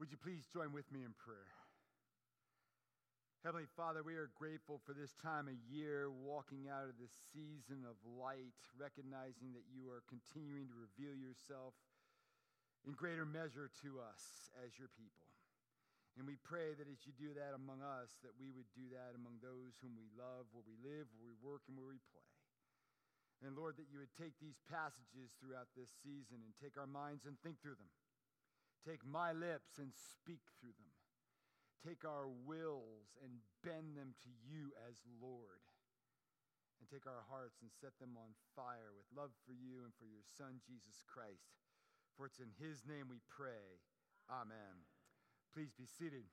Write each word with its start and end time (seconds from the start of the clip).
Would 0.00 0.08
you 0.08 0.16
please 0.16 0.48
join 0.48 0.72
with 0.72 0.88
me 0.88 1.04
in 1.04 1.12
prayer? 1.12 1.52
Heavenly 3.44 3.68
Father, 3.76 4.00
we 4.00 4.16
are 4.16 4.32
grateful 4.32 4.80
for 4.80 4.96
this 4.96 5.12
time 5.20 5.44
of 5.44 5.60
year, 5.68 6.08
walking 6.08 6.72
out 6.72 6.88
of 6.88 6.96
this 6.96 7.12
season 7.36 7.84
of 7.84 8.00
light, 8.16 8.56
recognizing 8.80 9.52
that 9.52 9.68
you 9.68 9.92
are 9.92 10.00
continuing 10.08 10.72
to 10.72 10.80
reveal 10.88 11.12
yourself 11.12 11.76
in 12.88 12.96
greater 12.96 13.28
measure 13.28 13.68
to 13.84 14.00
us 14.00 14.48
as 14.64 14.80
your 14.80 14.88
people. 14.96 15.28
And 16.16 16.24
we 16.24 16.40
pray 16.48 16.72
that 16.80 16.88
as 16.88 17.04
you 17.04 17.12
do 17.20 17.36
that 17.36 17.52
among 17.52 17.84
us, 17.84 18.16
that 18.24 18.32
we 18.40 18.48
would 18.56 18.72
do 18.72 18.88
that 18.96 19.12
among 19.12 19.36
those 19.44 19.76
whom 19.84 20.00
we 20.00 20.08
love, 20.16 20.48
where 20.56 20.64
we 20.64 20.80
live, 20.80 21.12
where 21.12 21.28
we 21.28 21.36
work, 21.44 21.68
and 21.68 21.76
where 21.76 21.92
we 21.92 22.00
play. 22.08 22.32
And 23.44 23.52
Lord, 23.52 23.76
that 23.76 23.92
you 23.92 24.00
would 24.00 24.16
take 24.16 24.40
these 24.40 24.64
passages 24.64 25.36
throughout 25.36 25.68
this 25.76 25.92
season 26.00 26.40
and 26.40 26.56
take 26.56 26.80
our 26.80 26.88
minds 26.88 27.28
and 27.28 27.36
think 27.44 27.60
through 27.60 27.76
them. 27.76 27.92
Take 28.86 29.04
my 29.04 29.32
lips 29.32 29.76
and 29.76 29.92
speak 29.92 30.40
through 30.56 30.76
them. 30.80 30.94
Take 31.84 32.04
our 32.04 32.28
wills 32.28 33.16
and 33.24 33.44
bend 33.64 33.96
them 33.96 34.16
to 34.24 34.30
you 34.44 34.72
as 34.88 35.00
Lord. 35.20 35.64
And 36.80 36.88
take 36.88 37.04
our 37.04 37.24
hearts 37.28 37.60
and 37.60 37.68
set 37.68 37.92
them 38.00 38.16
on 38.16 38.32
fire 38.56 38.92
with 38.96 39.08
love 39.12 39.36
for 39.44 39.52
you 39.52 39.84
and 39.84 39.92
for 40.00 40.08
your 40.08 40.24
Son, 40.24 40.64
Jesus 40.64 41.04
Christ. 41.04 41.60
For 42.16 42.24
it's 42.24 42.40
in 42.40 42.52
his 42.56 42.84
name 42.88 43.08
we 43.08 43.20
pray. 43.28 43.80
Amen. 44.28 44.88
Please 45.52 45.72
be 45.76 45.84
seated. 45.84 46.24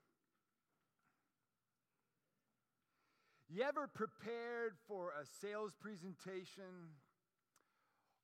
You 3.50 3.64
ever 3.64 3.88
prepared 3.88 4.76
for 4.88 5.12
a 5.16 5.24
sales 5.24 5.72
presentation 5.80 6.96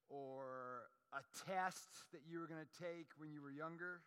or 0.10 0.92
a 1.14 1.24
test 1.48 2.12
that 2.12 2.22
you 2.28 2.40
were 2.40 2.48
going 2.48 2.60
to 2.60 2.84
take 2.84 3.08
when 3.18 3.32
you 3.32 3.42
were 3.42 3.52
younger? 3.52 4.02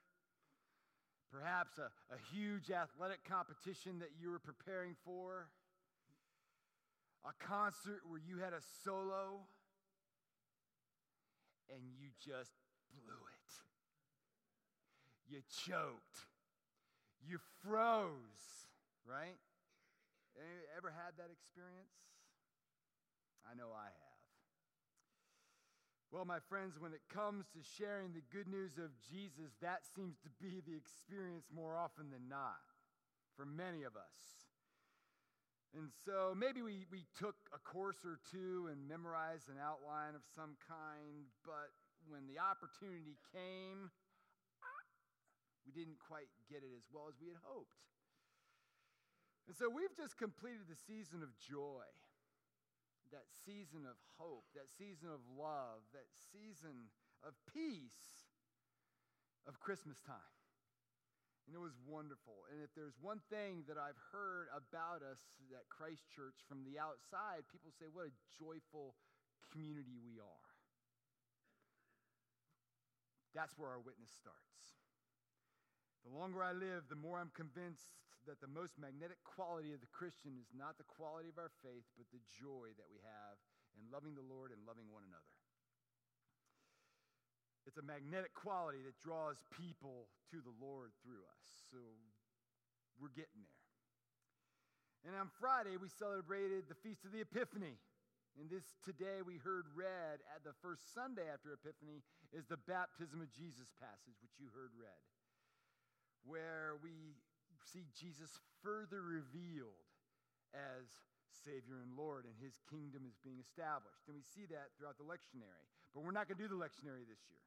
Perhaps 1.32 1.78
a, 1.78 1.90
a 2.14 2.18
huge 2.32 2.70
athletic 2.70 3.24
competition 3.24 3.98
that 3.98 4.10
you 4.20 4.30
were 4.30 4.38
preparing 4.38 4.94
for? 5.04 5.48
A 7.24 7.34
concert 7.44 8.02
where 8.06 8.20
you 8.20 8.38
had 8.38 8.52
a 8.52 8.62
solo 8.84 9.42
and 11.68 11.82
you 11.98 12.08
just 12.22 12.54
blew 12.94 13.18
it. 13.18 13.50
You 15.28 15.42
choked. 15.66 16.30
You 17.26 17.38
froze, 17.62 18.70
right? 19.02 19.34
Ever 20.76 20.90
had 20.94 21.16
that 21.18 21.30
experience? 21.32 21.96
I 23.50 23.54
know 23.56 23.72
I 23.74 23.90
have. 23.90 24.05
Well, 26.12 26.24
my 26.24 26.38
friends, 26.48 26.78
when 26.78 26.94
it 26.94 27.02
comes 27.12 27.46
to 27.50 27.60
sharing 27.76 28.14
the 28.14 28.22
good 28.30 28.46
news 28.46 28.78
of 28.78 28.94
Jesus, 29.10 29.58
that 29.60 29.82
seems 29.84 30.16
to 30.22 30.30
be 30.40 30.62
the 30.62 30.78
experience 30.78 31.50
more 31.50 31.76
often 31.76 32.10
than 32.10 32.30
not 32.30 32.62
for 33.34 33.44
many 33.44 33.82
of 33.82 33.98
us. 33.98 34.46
And 35.74 35.90
so 36.06 36.32
maybe 36.32 36.62
we, 36.62 36.86
we 36.88 37.04
took 37.18 37.36
a 37.52 37.60
course 37.60 38.00
or 38.06 38.22
two 38.30 38.70
and 38.70 38.88
memorized 38.88 39.50
an 39.50 39.60
outline 39.60 40.14
of 40.14 40.22
some 40.32 40.56
kind, 40.64 41.28
but 41.44 41.74
when 42.08 42.24
the 42.30 42.38
opportunity 42.38 43.18
came, 43.34 43.90
we 45.66 45.74
didn't 45.74 45.98
quite 45.98 46.30
get 46.46 46.62
it 46.62 46.70
as 46.72 46.86
well 46.94 47.10
as 47.10 47.18
we 47.18 47.28
had 47.28 47.42
hoped. 47.42 47.82
And 49.50 49.54
so 49.58 49.66
we've 49.66 49.92
just 49.92 50.16
completed 50.16 50.70
the 50.70 50.78
season 50.86 51.20
of 51.26 51.34
joy, 51.36 51.84
that 53.16 53.24
season 53.48 53.88
of 53.88 53.96
hope, 54.20 54.44
that 54.52 54.68
season 54.68 55.08
of 55.08 55.24
love, 55.32 55.80
that 55.96 56.04
season 56.28 56.92
of 57.24 57.32
peace 57.48 58.28
of 59.48 59.56
Christmas 59.56 59.96
time. 60.04 60.36
And 61.48 61.56
it 61.56 61.62
was 61.62 61.72
wonderful. 61.88 62.44
And 62.52 62.60
if 62.60 62.68
there's 62.76 63.00
one 63.00 63.24
thing 63.32 63.64
that 63.72 63.80
I've 63.80 63.96
heard 64.12 64.52
about 64.52 65.00
us 65.00 65.22
at 65.56 65.64
Christ 65.72 66.04
Church 66.12 66.36
from 66.44 66.60
the 66.68 66.76
outside, 66.76 67.48
people 67.48 67.72
say, 67.72 67.88
what 67.88 68.10
a 68.10 68.14
joyful 68.36 68.98
community 69.48 69.96
we 69.96 70.20
are. 70.20 70.50
That's 73.32 73.56
where 73.56 73.72
our 73.72 73.80
witness 73.80 74.12
starts. 74.12 74.60
The 76.04 76.12
longer 76.12 76.44
I 76.44 76.52
live, 76.52 76.90
the 76.92 76.98
more 76.98 77.16
I'm 77.16 77.32
convinced 77.32 77.94
that 78.26 78.42
the 78.42 78.50
most 78.50 78.74
magnetic 78.76 79.22
quality 79.22 79.70
of 79.70 79.80
the 79.80 79.90
Christian 79.90 80.34
is 80.36 80.50
not 80.50 80.76
the 80.76 80.86
quality 80.86 81.30
of 81.30 81.38
our 81.38 81.54
faith, 81.62 81.86
but 81.94 82.10
the 82.10 82.22
joy 82.26 82.74
that 82.76 82.90
we 82.90 82.98
have 83.02 83.36
in 83.78 83.86
loving 83.88 84.18
the 84.18 84.26
Lord 84.26 84.50
and 84.50 84.60
loving 84.66 84.90
one 84.90 85.06
another. 85.06 85.34
It's 87.66 87.78
a 87.78 87.86
magnetic 87.86 88.34
quality 88.34 88.82
that 88.86 88.98
draws 89.02 89.42
people 89.50 90.06
to 90.30 90.38
the 90.38 90.54
Lord 90.62 90.94
through 91.02 91.22
us. 91.26 91.46
So 91.70 91.78
we're 92.98 93.14
getting 93.14 93.42
there. 93.42 93.66
And 95.10 95.12
on 95.18 95.30
Friday, 95.38 95.78
we 95.78 95.90
celebrated 95.90 96.66
the 96.66 96.78
Feast 96.82 97.06
of 97.06 97.14
the 97.14 97.22
Epiphany. 97.22 97.78
And 98.38 98.50
this 98.50 98.66
today 98.86 99.22
we 99.22 99.38
heard 99.42 99.66
read 99.74 100.22
at 100.34 100.46
the 100.46 100.54
first 100.62 100.94
Sunday 100.94 101.26
after 101.26 101.54
Epiphany 101.54 102.02
is 102.30 102.46
the 102.46 102.60
baptism 102.70 103.22
of 103.22 103.30
Jesus 103.34 103.70
passage, 103.78 104.18
which 104.22 104.38
you 104.38 104.50
heard 104.54 104.74
read 104.76 105.02
where 106.26 106.74
we 106.82 107.14
see 107.64 107.88
Jesus 107.96 108.36
further 108.60 109.00
revealed 109.00 109.86
as 110.52 110.86
Savior 111.44 111.78
and 111.84 111.94
Lord, 111.94 112.24
and 112.24 112.34
his 112.40 112.58
kingdom 112.66 113.04
is 113.06 113.18
being 113.22 113.38
established. 113.38 114.08
And 114.08 114.16
we 114.16 114.24
see 114.24 114.48
that 114.50 114.74
throughout 114.74 114.98
the 114.98 115.06
lectionary. 115.06 115.68
But 115.94 116.04
we're 116.04 116.16
not 116.16 116.28
going 116.28 116.36
to 116.40 116.44
do 116.44 116.52
the 116.52 116.60
lectionary 116.60 117.06
this 117.06 117.22
year 117.30 117.46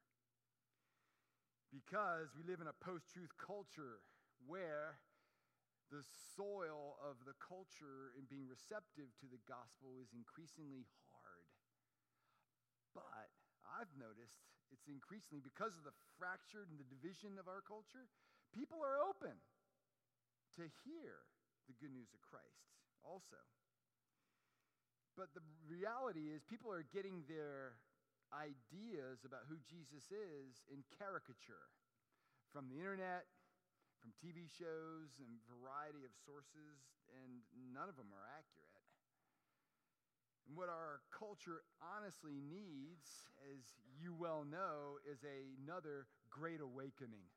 because 1.69 2.33
we 2.33 2.41
live 2.49 2.61
in 2.61 2.69
a 2.69 2.77
post 2.81 3.05
truth 3.13 3.29
culture 3.37 4.01
where 4.49 4.97
the 5.93 6.01
soil 6.37 6.97
of 7.01 7.17
the 7.25 7.37
culture 7.41 8.13
in 8.17 8.25
being 8.29 8.45
receptive 8.45 9.09
to 9.21 9.29
the 9.29 9.41
gospel 9.49 9.97
is 10.01 10.13
increasingly 10.13 10.85
hard. 11.13 11.49
But 12.93 13.29
I've 13.65 13.93
noticed 13.97 14.49
it's 14.69 14.85
increasingly 14.89 15.41
because 15.41 15.73
of 15.77 15.85
the 15.85 15.93
fractured 16.17 16.69
and 16.69 16.77
the 16.77 16.89
division 16.89 17.41
of 17.41 17.49
our 17.49 17.65
culture, 17.65 18.05
people 18.53 18.81
are 18.85 19.01
open 19.01 19.33
to 20.57 20.65
hear 20.85 21.27
the 21.67 21.75
good 21.77 21.93
news 21.93 22.09
of 22.15 22.21
Christ 22.25 22.73
also. 23.05 23.37
But 25.17 25.35
the 25.35 25.43
reality 25.67 26.31
is, 26.31 26.41
people 26.47 26.71
are 26.71 26.87
getting 26.95 27.27
their 27.27 27.75
ideas 28.31 29.25
about 29.25 29.49
who 29.49 29.59
Jesus 29.67 30.07
is 30.13 30.63
in 30.71 30.85
caricature 30.95 31.67
from 32.53 32.69
the 32.71 32.79
internet, 32.79 33.27
from 33.99 34.15
TV 34.21 34.47
shows, 34.47 35.19
and 35.19 35.43
variety 35.49 36.07
of 36.07 36.13
sources, 36.23 36.79
and 37.11 37.43
none 37.75 37.91
of 37.91 37.99
them 37.99 38.09
are 38.15 38.25
accurate. 38.37 38.69
And 40.47 40.55
what 40.57 40.71
our 40.71 41.03
culture 41.13 41.61
honestly 41.77 42.41
needs, 42.41 43.27
as 43.53 43.61
you 43.99 44.15
well 44.15 44.47
know, 44.47 44.97
is 45.05 45.21
another 45.21 46.07
great 46.31 46.61
awakening. 46.63 47.27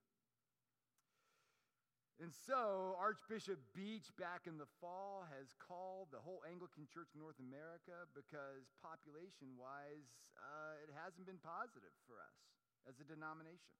And 2.20 2.28
so, 2.28 2.92
Archbishop 3.00 3.56
Beach, 3.72 4.12
back 4.20 4.44
in 4.44 4.60
the 4.60 4.68
fall, 4.78 5.24
has 5.32 5.56
called 5.56 6.12
the 6.12 6.20
whole 6.20 6.44
Anglican 6.44 6.84
Church 6.84 7.08
North 7.16 7.40
America 7.40 8.04
because 8.12 8.68
population 8.84 9.56
wise, 9.56 10.12
uh, 10.36 10.76
it 10.84 10.92
hasn't 10.92 11.24
been 11.24 11.40
positive 11.40 11.94
for 12.04 12.20
us 12.20 12.36
as 12.84 13.00
a 13.00 13.06
denomination. 13.08 13.72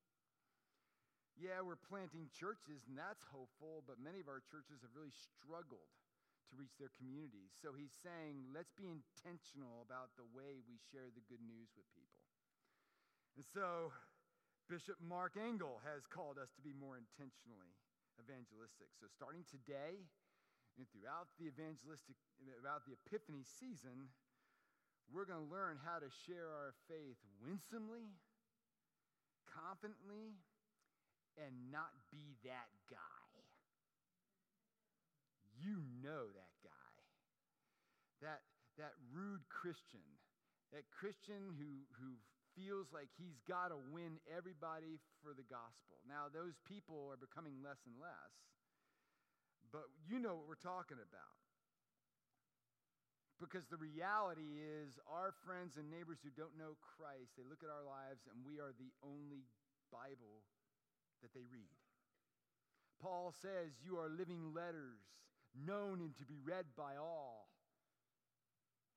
Yeah, 1.37 1.65
we're 1.65 1.81
planting 1.81 2.28
churches, 2.32 2.84
and 2.88 2.97
that's 2.97 3.25
hopeful, 3.28 3.84
but 3.84 4.00
many 4.00 4.20
of 4.20 4.28
our 4.28 4.44
churches 4.49 4.84
have 4.84 4.93
really 4.97 5.12
struggled 5.12 5.93
to 6.49 6.60
reach 6.60 6.76
their 6.76 6.93
communities. 6.93 7.53
So 7.60 7.72
he's 7.72 7.97
saying, 8.04 8.53
let's 8.53 8.72
be 8.76 8.88
intentional 8.88 9.84
about 9.84 10.12
the 10.16 10.28
way 10.32 10.60
we 10.64 10.76
share 10.93 11.09
the 11.12 11.25
good 11.28 11.41
news 11.41 11.72
with 11.72 11.88
people. 11.97 12.25
And 13.37 13.44
so, 13.49 13.93
Bishop 14.69 15.00
Mark 15.00 15.41
Engel 15.41 15.81
has 15.84 16.04
called 16.04 16.37
us 16.37 16.53
to 16.56 16.62
be 16.62 16.76
more 16.76 17.00
intentionally 17.00 17.72
evangelistic. 18.22 18.94
So, 19.02 19.10
starting 19.10 19.42
today 19.50 20.06
and 20.78 20.86
throughout 20.94 21.34
the 21.36 21.50
evangelistic, 21.50 22.16
about 22.56 22.86
the 22.86 22.94
Epiphany 22.94 23.42
season, 23.44 24.08
we're 25.10 25.26
going 25.26 25.42
to 25.42 25.50
learn 25.50 25.76
how 25.82 25.98
to 25.98 26.08
share 26.24 26.48
our 26.48 26.72
faith 26.88 27.19
winsomely, 27.42 28.16
confidently, 29.44 30.38
and 31.36 31.52
not 31.69 31.92
be 32.08 32.38
that 32.46 32.70
guy. 32.88 33.22
You 35.60 35.84
know 36.00 36.32
that 36.32 36.54
guy. 36.64 36.96
That, 38.25 38.40
that 38.78 38.94
rude 39.12 39.44
Christian, 39.50 40.06
that 40.72 40.88
Christian 40.88 41.52
who, 41.58 41.84
who 41.98 42.16
feels 42.56 42.88
like 42.93 43.08
he's 43.16 43.38
got 43.49 43.72
to 43.72 43.78
win 43.93 44.20
everybody 44.28 45.00
for 45.25 45.32
the 45.32 45.46
gospel. 45.46 46.00
Now, 46.04 46.28
those 46.28 46.58
people 46.69 47.08
are 47.12 47.20
becoming 47.20 47.60
less 47.64 47.81
and 47.87 47.96
less, 47.96 48.32
but 49.72 49.88
you 50.04 50.20
know 50.20 50.37
what 50.37 50.49
we're 50.49 50.60
talking 50.60 51.00
about. 51.00 51.37
Because 53.40 53.66
the 53.66 53.81
reality 53.81 54.62
is, 54.62 55.02
our 55.10 55.34
friends 55.43 55.75
and 55.75 55.90
neighbors 55.90 56.22
who 56.22 56.31
don't 56.31 56.54
know 56.54 56.78
Christ, 56.78 57.34
they 57.34 57.43
look 57.43 57.66
at 57.66 57.75
our 57.75 57.82
lives 57.82 58.22
and 58.31 58.46
we 58.46 58.62
are 58.62 58.70
the 58.78 58.94
only 59.02 59.50
Bible 59.90 60.46
that 61.26 61.34
they 61.34 61.43
read. 61.50 61.75
Paul 63.02 63.34
says, 63.43 63.75
You 63.82 63.99
are 63.99 64.06
living 64.06 64.54
letters, 64.54 65.02
known 65.58 65.99
and 65.99 66.14
to 66.22 66.25
be 66.25 66.38
read 66.38 66.70
by 66.78 66.94
all. 66.94 67.50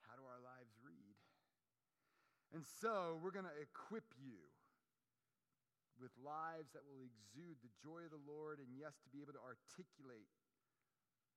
How 0.05 0.13
do 0.13 0.21
our 0.29 0.37
lives 0.45 0.77
read? 0.85 1.17
And 2.55 2.63
so 2.63 3.19
we're 3.19 3.35
going 3.35 3.51
to 3.51 3.59
equip 3.59 4.07
you 4.15 4.39
with 5.99 6.15
lives 6.23 6.71
that 6.71 6.87
will 6.87 7.03
exude 7.03 7.59
the 7.59 7.75
joy 7.83 8.07
of 8.07 8.15
the 8.15 8.23
Lord, 8.23 8.63
and 8.63 8.71
yes, 8.79 8.95
to 9.03 9.11
be 9.11 9.19
able 9.19 9.35
to 9.35 9.43
articulate 9.43 10.31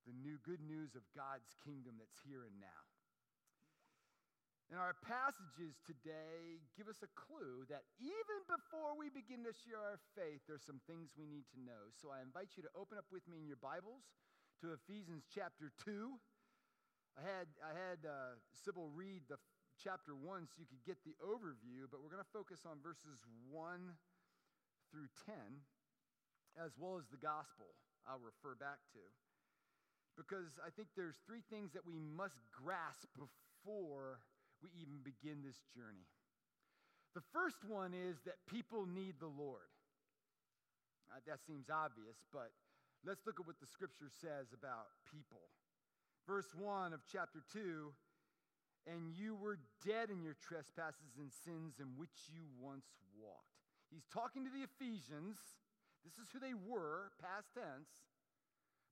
the 0.06 0.14
new 0.14 0.38
good 0.46 0.62
news 0.62 0.94
of 0.94 1.02
God's 1.18 1.50
kingdom 1.66 1.98
that's 1.98 2.22
here 2.22 2.46
and 2.46 2.54
now. 2.62 2.82
And 4.70 4.78
our 4.78 4.94
passages 5.02 5.82
today 5.82 6.62
give 6.78 6.86
us 6.86 7.02
a 7.02 7.10
clue 7.18 7.66
that 7.66 7.82
even 7.98 8.38
before 8.46 8.94
we 8.94 9.10
begin 9.10 9.42
to 9.42 9.50
share 9.66 9.82
our 9.82 9.98
faith, 10.14 10.46
there's 10.46 10.62
some 10.62 10.78
things 10.86 11.18
we 11.18 11.26
need 11.26 11.50
to 11.50 11.58
know. 11.58 11.90
So 11.98 12.14
I 12.14 12.22
invite 12.22 12.54
you 12.54 12.62
to 12.62 12.70
open 12.78 12.94
up 12.94 13.10
with 13.10 13.26
me 13.26 13.42
in 13.42 13.50
your 13.50 13.58
Bibles 13.58 14.06
to 14.62 14.70
Ephesians 14.70 15.26
chapter 15.26 15.74
2. 15.82 16.14
I 17.18 17.26
had, 17.26 17.48
I 17.58 17.74
had 17.74 18.06
uh, 18.06 18.38
Sybil 18.54 18.92
read 18.94 19.26
the 19.26 19.42
chapter 19.78 20.12
1 20.12 20.50
so 20.50 20.58
you 20.58 20.66
could 20.66 20.82
get 20.82 20.98
the 21.06 21.14
overview, 21.22 21.86
but 21.86 22.02
we're 22.02 22.10
going 22.10 22.24
to 22.24 22.34
focus 22.34 22.66
on 22.66 22.82
verses 22.82 23.22
1 23.50 23.94
through 24.90 25.06
10, 25.24 25.34
as 26.58 26.74
well 26.74 26.98
as 26.98 27.06
the 27.08 27.20
gospel 27.20 27.70
I'll 28.02 28.22
refer 28.22 28.58
back 28.58 28.82
to. 28.98 29.04
Because 30.18 30.58
I 30.58 30.74
think 30.74 30.90
there's 30.98 31.22
three 31.22 31.46
things 31.46 31.70
that 31.78 31.86
we 31.86 31.94
must 31.94 32.42
grasp 32.50 33.06
before 33.14 34.18
we 34.58 34.74
even 34.82 34.98
begin 35.06 35.46
this 35.46 35.62
journey. 35.70 36.10
The 37.14 37.22
first 37.30 37.62
one 37.62 37.94
is 37.94 38.18
that 38.26 38.42
people 38.50 38.82
need 38.82 39.22
the 39.22 39.30
Lord. 39.30 39.70
Uh, 41.08 41.22
that 41.30 41.38
seems 41.46 41.70
obvious, 41.70 42.18
but 42.34 42.50
let's 43.06 43.22
look 43.24 43.38
at 43.38 43.46
what 43.46 43.62
the 43.62 43.70
scripture 43.70 44.10
says 44.10 44.50
about 44.50 44.90
people. 45.06 45.54
Verse 46.26 46.50
1 46.58 46.92
of 46.92 47.00
chapter 47.06 47.40
2 47.54 47.94
And 48.88 49.12
you 49.12 49.36
were 49.36 49.60
dead 49.84 50.08
in 50.08 50.24
your 50.24 50.36
trespasses 50.40 51.20
and 51.20 51.28
sins 51.28 51.76
in 51.76 51.92
which 52.00 52.32
you 52.32 52.48
once 52.56 52.88
walked. 53.20 53.60
He's 53.92 54.08
talking 54.08 54.48
to 54.48 54.52
the 54.52 54.64
Ephesians. 54.64 55.36
This 56.08 56.16
is 56.16 56.32
who 56.32 56.40
they 56.40 56.56
were, 56.56 57.12
past 57.20 57.52
tense, 57.52 58.08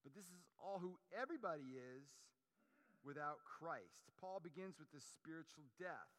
but 0.04 0.12
this 0.12 0.28
is 0.28 0.44
all 0.60 0.76
who 0.76 1.00
everybody 1.16 1.80
is 1.80 2.04
without 3.00 3.40
Christ. 3.46 4.04
Paul 4.20 4.40
begins 4.44 4.76
with 4.76 4.92
the 4.92 5.00
spiritual 5.00 5.64
death. 5.80 6.12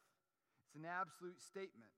It's 0.66 0.74
an 0.74 0.88
absolute 0.88 1.38
statement. 1.38 1.94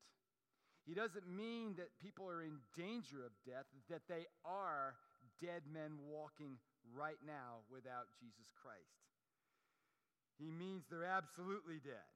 He 0.85 0.93
doesn't 0.93 1.29
mean 1.29 1.77
that 1.77 1.97
people 2.01 2.29
are 2.29 2.43
in 2.43 2.61
danger 2.77 3.25
of 3.25 3.33
death, 3.45 3.69
that 3.89 4.05
they 4.09 4.29
are 4.45 4.97
dead 5.41 5.65
men 5.71 5.97
walking 6.09 6.61
right 6.93 7.21
now 7.25 7.65
without 7.73 8.09
Jesus 8.21 8.53
Christ. 8.57 9.10
He 10.41 10.51
means 10.51 10.89
they're 10.89 11.05
absolutely 11.05 11.79
dead. 11.85 12.09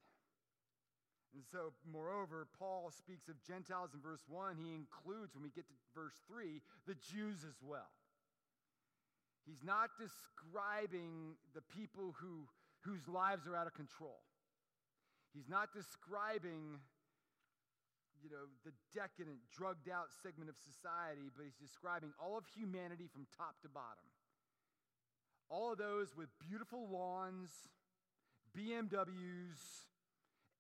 And 1.35 1.45
so, 1.53 1.75
moreover, 1.85 2.47
Paul 2.59 2.91
speaks 2.91 3.29
of 3.29 3.37
Gentiles 3.43 3.91
in 3.93 4.01
verse 4.01 4.25
1. 4.29 4.57
He 4.57 4.73
includes, 4.73 5.35
when 5.35 5.43
we 5.43 5.51
get 5.51 5.69
to 5.69 5.75
verse 5.95 6.17
3, 6.31 6.63
the 6.87 6.97
Jews 7.13 7.45
as 7.45 7.61
well. 7.61 7.93
He's 9.45 9.61
not 9.63 9.91
describing 10.01 11.37
the 11.53 11.61
people 11.75 12.15
who 12.17 12.49
whose 12.85 13.09
lives 13.09 13.49
are 13.49 13.57
out 13.57 13.67
of 13.67 13.75
control. 13.75 14.21
He's 15.33 15.49
not 15.49 15.73
describing, 15.73 16.79
you 18.23 18.31
know, 18.31 18.47
the 18.65 18.73
decadent, 18.93 19.41
drugged 19.51 19.89
out 19.89 20.13
segment 20.23 20.49
of 20.53 20.57
society, 20.61 21.33
but 21.35 21.49
he's 21.49 21.57
describing 21.57 22.13
all 22.21 22.37
of 22.37 22.45
humanity 22.55 23.09
from 23.09 23.27
top 23.37 23.57
to 23.65 23.69
bottom. 23.69 24.05
All 25.49 25.73
of 25.73 25.79
those 25.79 26.15
with 26.17 26.29
beautiful 26.39 26.89
lawns, 26.93 27.51
BMWs, 28.55 29.59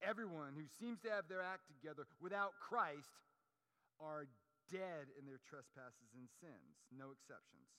everyone 0.02 0.58
who 0.58 0.66
seems 0.82 1.00
to 1.06 1.10
have 1.10 1.30
their 1.30 1.42
act 1.42 1.70
together 1.70 2.06
without 2.20 2.58
Christ 2.58 3.22
are 4.02 4.26
dead 4.70 5.14
in 5.14 5.22
their 5.24 5.38
trespasses 5.46 6.10
and 6.18 6.26
sins, 6.42 6.74
no 6.90 7.14
exceptions. 7.14 7.70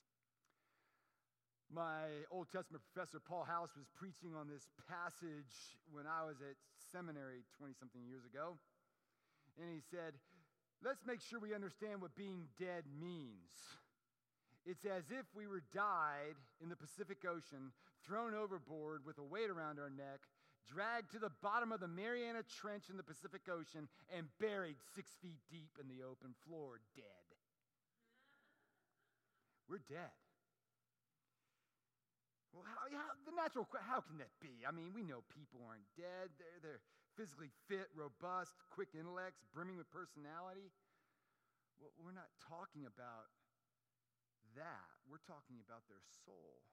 My 1.68 2.24
Old 2.30 2.48
Testament 2.48 2.80
professor, 2.88 3.20
Paul 3.20 3.44
House, 3.44 3.74
was 3.76 3.90
preaching 3.98 4.32
on 4.32 4.46
this 4.48 4.70
passage 4.86 5.76
when 5.90 6.06
I 6.06 6.22
was 6.22 6.38
at 6.40 6.54
seminary 6.94 7.42
20 7.58 7.74
something 7.74 8.00
years 8.06 8.24
ago. 8.24 8.56
And 9.58 9.68
he 9.74 9.82
said, 9.90 10.14
Let's 10.84 11.02
make 11.04 11.20
sure 11.20 11.40
we 11.40 11.56
understand 11.56 12.00
what 12.00 12.14
being 12.14 12.46
dead 12.60 12.84
means. 13.00 13.50
It's 14.64 14.84
as 14.84 15.10
if 15.10 15.26
we 15.34 15.46
were 15.46 15.62
died 15.72 16.36
in 16.62 16.68
the 16.68 16.76
Pacific 16.76 17.18
Ocean, 17.26 17.72
thrown 18.06 18.34
overboard 18.34 19.02
with 19.04 19.18
a 19.18 19.26
weight 19.26 19.50
around 19.50 19.78
our 19.78 19.90
neck, 19.90 20.22
dragged 20.70 21.10
to 21.12 21.18
the 21.18 21.34
bottom 21.42 21.70
of 21.70 21.80
the 21.82 21.90
Mariana 21.90 22.42
Trench 22.46 22.88
in 22.90 22.96
the 22.96 23.06
Pacific 23.06 23.42
Ocean, 23.50 23.90
and 24.14 24.26
buried 24.40 24.78
six 24.94 25.10
feet 25.22 25.38
deep 25.50 25.74
in 25.82 25.90
the 25.90 26.06
open 26.06 26.34
floor, 26.46 26.80
dead. 26.94 27.26
We're 29.66 29.82
dead. 29.90 30.14
Well, 32.54 32.64
how, 32.64 32.88
how, 32.88 33.12
the 33.28 33.36
natural, 33.36 33.66
how 33.84 34.00
can 34.00 34.16
that 34.22 34.32
be? 34.40 34.64
I 34.64 34.72
mean, 34.72 34.94
we 34.94 35.04
know 35.04 35.20
people 35.28 35.60
aren't 35.66 35.84
dead. 35.98 36.32
They're, 36.40 36.60
they're 36.62 36.84
physically 37.18 37.52
fit, 37.68 37.92
robust, 37.92 38.56
quick 38.72 38.96
intellects, 38.96 39.44
brimming 39.52 39.76
with 39.76 39.90
personality. 39.92 40.72
Well, 41.76 41.92
we're 42.00 42.16
not 42.16 42.32
talking 42.48 42.88
about 42.88 43.28
that. 44.56 44.88
We're 45.04 45.24
talking 45.28 45.60
about 45.60 45.84
their 45.92 46.00
soul. 46.24 46.64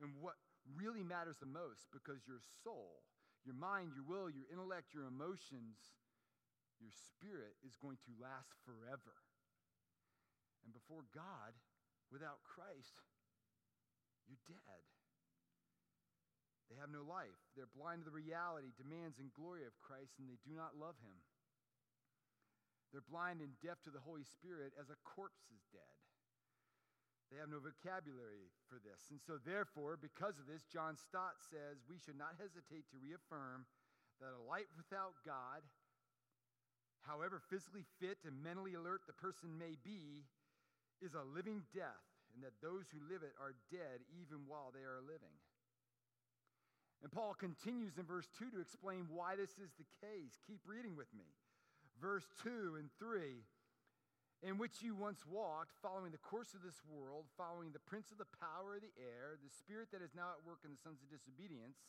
And 0.00 0.12
what 0.20 0.36
really 0.74 1.04
matters 1.04 1.38
the 1.38 1.48
most 1.48 1.88
because 1.92 2.26
your 2.26 2.42
soul, 2.64 3.04
your 3.46 3.56
mind, 3.56 3.94
your 3.94 4.04
will, 4.04 4.28
your 4.28 4.48
intellect, 4.50 4.92
your 4.92 5.06
emotions, 5.06 5.78
your 6.82 6.92
spirit 6.92 7.56
is 7.64 7.78
going 7.80 7.96
to 8.04 8.20
last 8.20 8.52
forever. 8.66 9.16
And 10.66 10.74
before 10.74 11.06
God, 11.14 11.56
without 12.10 12.42
Christ, 12.44 13.00
you're 14.26 14.42
dead. 14.50 14.82
They 16.66 16.76
have 16.82 16.90
no 16.90 17.06
life. 17.06 17.38
They're 17.54 17.70
blind 17.70 18.02
to 18.02 18.10
the 18.10 18.18
reality, 18.18 18.74
demands, 18.74 19.22
and 19.22 19.30
glory 19.30 19.62
of 19.62 19.78
Christ, 19.78 20.18
and 20.18 20.26
they 20.26 20.42
do 20.42 20.50
not 20.50 20.74
love 20.74 20.98
him. 20.98 21.14
They're 22.90 23.06
blind 23.06 23.38
and 23.38 23.54
deaf 23.62 23.78
to 23.86 23.94
the 23.94 24.02
Holy 24.02 24.26
Spirit 24.26 24.74
as 24.74 24.90
a 24.90 24.98
corpse 25.06 25.46
is 25.54 25.62
dead. 25.70 26.05
They 27.30 27.42
have 27.42 27.50
no 27.50 27.58
vocabulary 27.58 28.54
for 28.70 28.78
this. 28.78 29.10
And 29.10 29.18
so, 29.18 29.42
therefore, 29.42 29.98
because 29.98 30.38
of 30.38 30.46
this, 30.46 30.62
John 30.70 30.94
Stott 30.94 31.42
says 31.50 31.82
we 31.90 31.98
should 31.98 32.18
not 32.18 32.38
hesitate 32.38 32.86
to 32.94 33.02
reaffirm 33.02 33.66
that 34.22 34.30
a 34.32 34.46
life 34.46 34.70
without 34.78 35.18
God, 35.26 35.66
however 37.02 37.42
physically 37.50 37.84
fit 37.98 38.22
and 38.22 38.38
mentally 38.38 38.78
alert 38.78 39.04
the 39.10 39.18
person 39.18 39.58
may 39.58 39.74
be, 39.82 40.22
is 41.02 41.18
a 41.18 41.26
living 41.26 41.66
death 41.74 42.06
and 42.36 42.44
that 42.44 42.56
those 42.60 42.86
who 42.92 43.00
live 43.08 43.24
it 43.24 43.32
are 43.40 43.56
dead 43.72 44.04
even 44.12 44.44
while 44.46 44.70
they 44.70 44.84
are 44.84 45.00
living. 45.00 45.32
And 47.02 47.12
Paul 47.12 47.36
continues 47.36 47.98
in 47.98 48.04
verse 48.04 48.28
2 48.38 48.52
to 48.52 48.60
explain 48.60 49.08
why 49.12 49.36
this 49.36 49.56
is 49.60 49.72
the 49.76 49.88
case. 50.00 50.40
Keep 50.46 50.64
reading 50.64 50.96
with 50.96 51.12
me. 51.12 51.28
Verse 52.00 52.28
2 52.44 52.76
and 52.80 52.88
3 52.98 53.44
in 54.44 54.60
which 54.60 54.84
you 54.84 54.94
once 54.94 55.24
walked, 55.24 55.72
following 55.80 56.12
the 56.12 56.20
course 56.20 56.52
of 56.52 56.60
this 56.60 56.80
world, 56.84 57.24
following 57.36 57.72
the 57.72 57.82
prince 57.88 58.12
of 58.12 58.20
the 58.20 58.28
power 58.36 58.76
of 58.76 58.84
the 58.84 58.92
air, 59.00 59.40
the 59.40 59.52
spirit 59.52 59.88
that 59.92 60.04
is 60.04 60.12
now 60.12 60.36
at 60.36 60.44
work 60.44 60.60
in 60.64 60.70
the 60.72 60.82
sons 60.84 61.00
of 61.00 61.08
disobedience, 61.08 61.80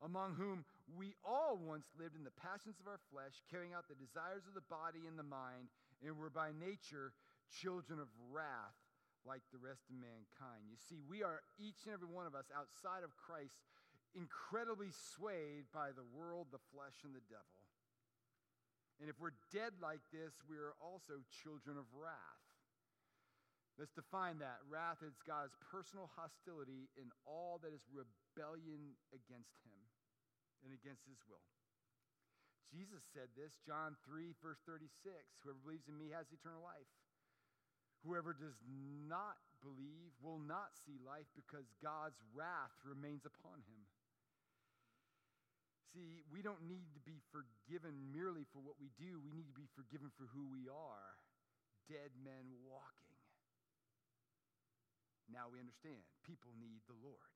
among 0.00 0.32
whom 0.34 0.64
we 0.96 1.12
all 1.20 1.60
once 1.60 1.92
lived 2.00 2.16
in 2.16 2.24
the 2.24 2.40
passions 2.40 2.80
of 2.80 2.88
our 2.88 3.00
flesh, 3.12 3.44
carrying 3.52 3.76
out 3.76 3.84
the 3.86 4.00
desires 4.00 4.48
of 4.48 4.56
the 4.56 4.64
body 4.72 5.04
and 5.04 5.20
the 5.20 5.26
mind, 5.26 5.68
and 6.00 6.16
were 6.16 6.32
by 6.32 6.56
nature 6.56 7.12
children 7.52 8.00
of 8.00 8.08
wrath 8.32 8.78
like 9.28 9.44
the 9.52 9.60
rest 9.60 9.84
of 9.92 10.00
mankind. 10.00 10.64
You 10.72 10.80
see, 10.80 11.04
we 11.04 11.20
are 11.20 11.44
each 11.60 11.84
and 11.84 11.92
every 11.92 12.08
one 12.08 12.24
of 12.24 12.32
us 12.32 12.48
outside 12.56 13.04
of 13.04 13.12
Christ 13.20 13.60
incredibly 14.16 14.88
swayed 14.90 15.68
by 15.70 15.92
the 15.92 16.06
world, 16.16 16.48
the 16.50 16.62
flesh, 16.72 17.04
and 17.04 17.12
the 17.12 17.24
devil. 17.28 17.59
And 19.00 19.08
if 19.08 19.16
we're 19.16 19.36
dead 19.48 19.80
like 19.80 20.04
this, 20.12 20.36
we 20.44 20.60
are 20.60 20.76
also 20.76 21.24
children 21.42 21.80
of 21.80 21.88
wrath. 21.96 22.44
Let's 23.80 23.96
define 23.96 24.36
that. 24.44 24.60
Wrath 24.68 25.00
is 25.00 25.16
God's 25.24 25.56
personal 25.72 26.12
hostility 26.12 26.92
in 27.00 27.08
all 27.24 27.56
that 27.64 27.72
is 27.72 27.80
rebellion 27.88 28.92
against 29.16 29.56
him 29.64 29.80
and 30.60 30.76
against 30.76 31.08
his 31.08 31.16
will. 31.24 31.48
Jesus 32.68 33.00
said 33.16 33.32
this, 33.34 33.56
John 33.64 33.96
3, 34.04 34.36
verse 34.38 34.60
36 34.68 34.92
Whoever 35.42 35.58
believes 35.64 35.88
in 35.88 35.96
me 35.96 36.12
has 36.14 36.28
eternal 36.28 36.60
life. 36.60 36.92
Whoever 38.06 38.32
does 38.32 38.56
not 39.08 39.40
believe 39.60 40.12
will 40.24 40.40
not 40.40 40.72
see 40.86 40.96
life 41.00 41.28
because 41.36 41.68
God's 41.84 42.16
wrath 42.32 42.72
remains 42.86 43.28
upon 43.28 43.60
him. 43.68 43.89
See, 45.90 46.22
we 46.30 46.40
don't 46.40 46.62
need 46.70 46.94
to 46.94 47.02
be 47.02 47.18
forgiven 47.34 48.14
merely 48.14 48.46
for 48.54 48.62
what 48.62 48.78
we 48.78 48.94
do, 48.94 49.18
we 49.18 49.34
need 49.34 49.50
to 49.50 49.58
be 49.58 49.66
forgiven 49.74 50.10
for 50.14 50.30
who 50.30 50.46
we 50.46 50.70
are 50.70 51.18
dead 51.90 52.14
men 52.22 52.46
walking. 52.62 53.18
Now 55.26 55.50
we 55.50 55.58
understand 55.58 55.98
people 56.22 56.54
need 56.62 56.82
the 56.86 56.98
Lord. 57.02 57.34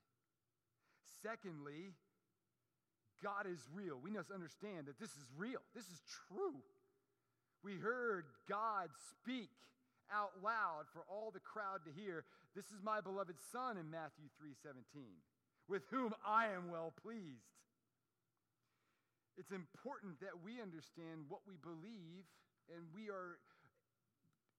Secondly, 1.23 1.95
God 3.23 3.47
is 3.47 3.59
real. 3.75 3.99
We 3.99 4.11
must 4.11 4.31
understand 4.31 4.87
that 4.87 4.99
this 4.99 5.11
is 5.11 5.27
real. 5.35 5.63
This 5.75 5.87
is 5.91 6.03
true. 6.29 6.63
We 7.63 7.75
heard 7.79 8.27
God 8.49 8.91
speak 9.11 9.51
out 10.13 10.37
loud 10.43 10.85
for 10.93 11.03
all 11.09 11.31
the 11.31 11.41
crowd 11.41 11.83
to 11.87 11.93
hear. 11.93 12.25
This 12.55 12.67
is 12.67 12.83
my 12.85 13.01
beloved 13.01 13.37
son 13.51 13.79
in 13.79 13.91
Matthew 13.91 14.29
3:17, 14.39 15.23
with 15.67 15.89
whom 15.91 16.15
I 16.27 16.49
am 16.49 16.69
well 16.69 16.93
pleased. 17.03 17.49
It's 19.37 19.51
important 19.51 20.21
that 20.23 20.39
we 20.45 20.63
understand 20.63 21.27
what 21.27 21.43
we 21.47 21.59
believe 21.59 22.27
and 22.71 22.87
we 22.95 23.11
are 23.11 23.43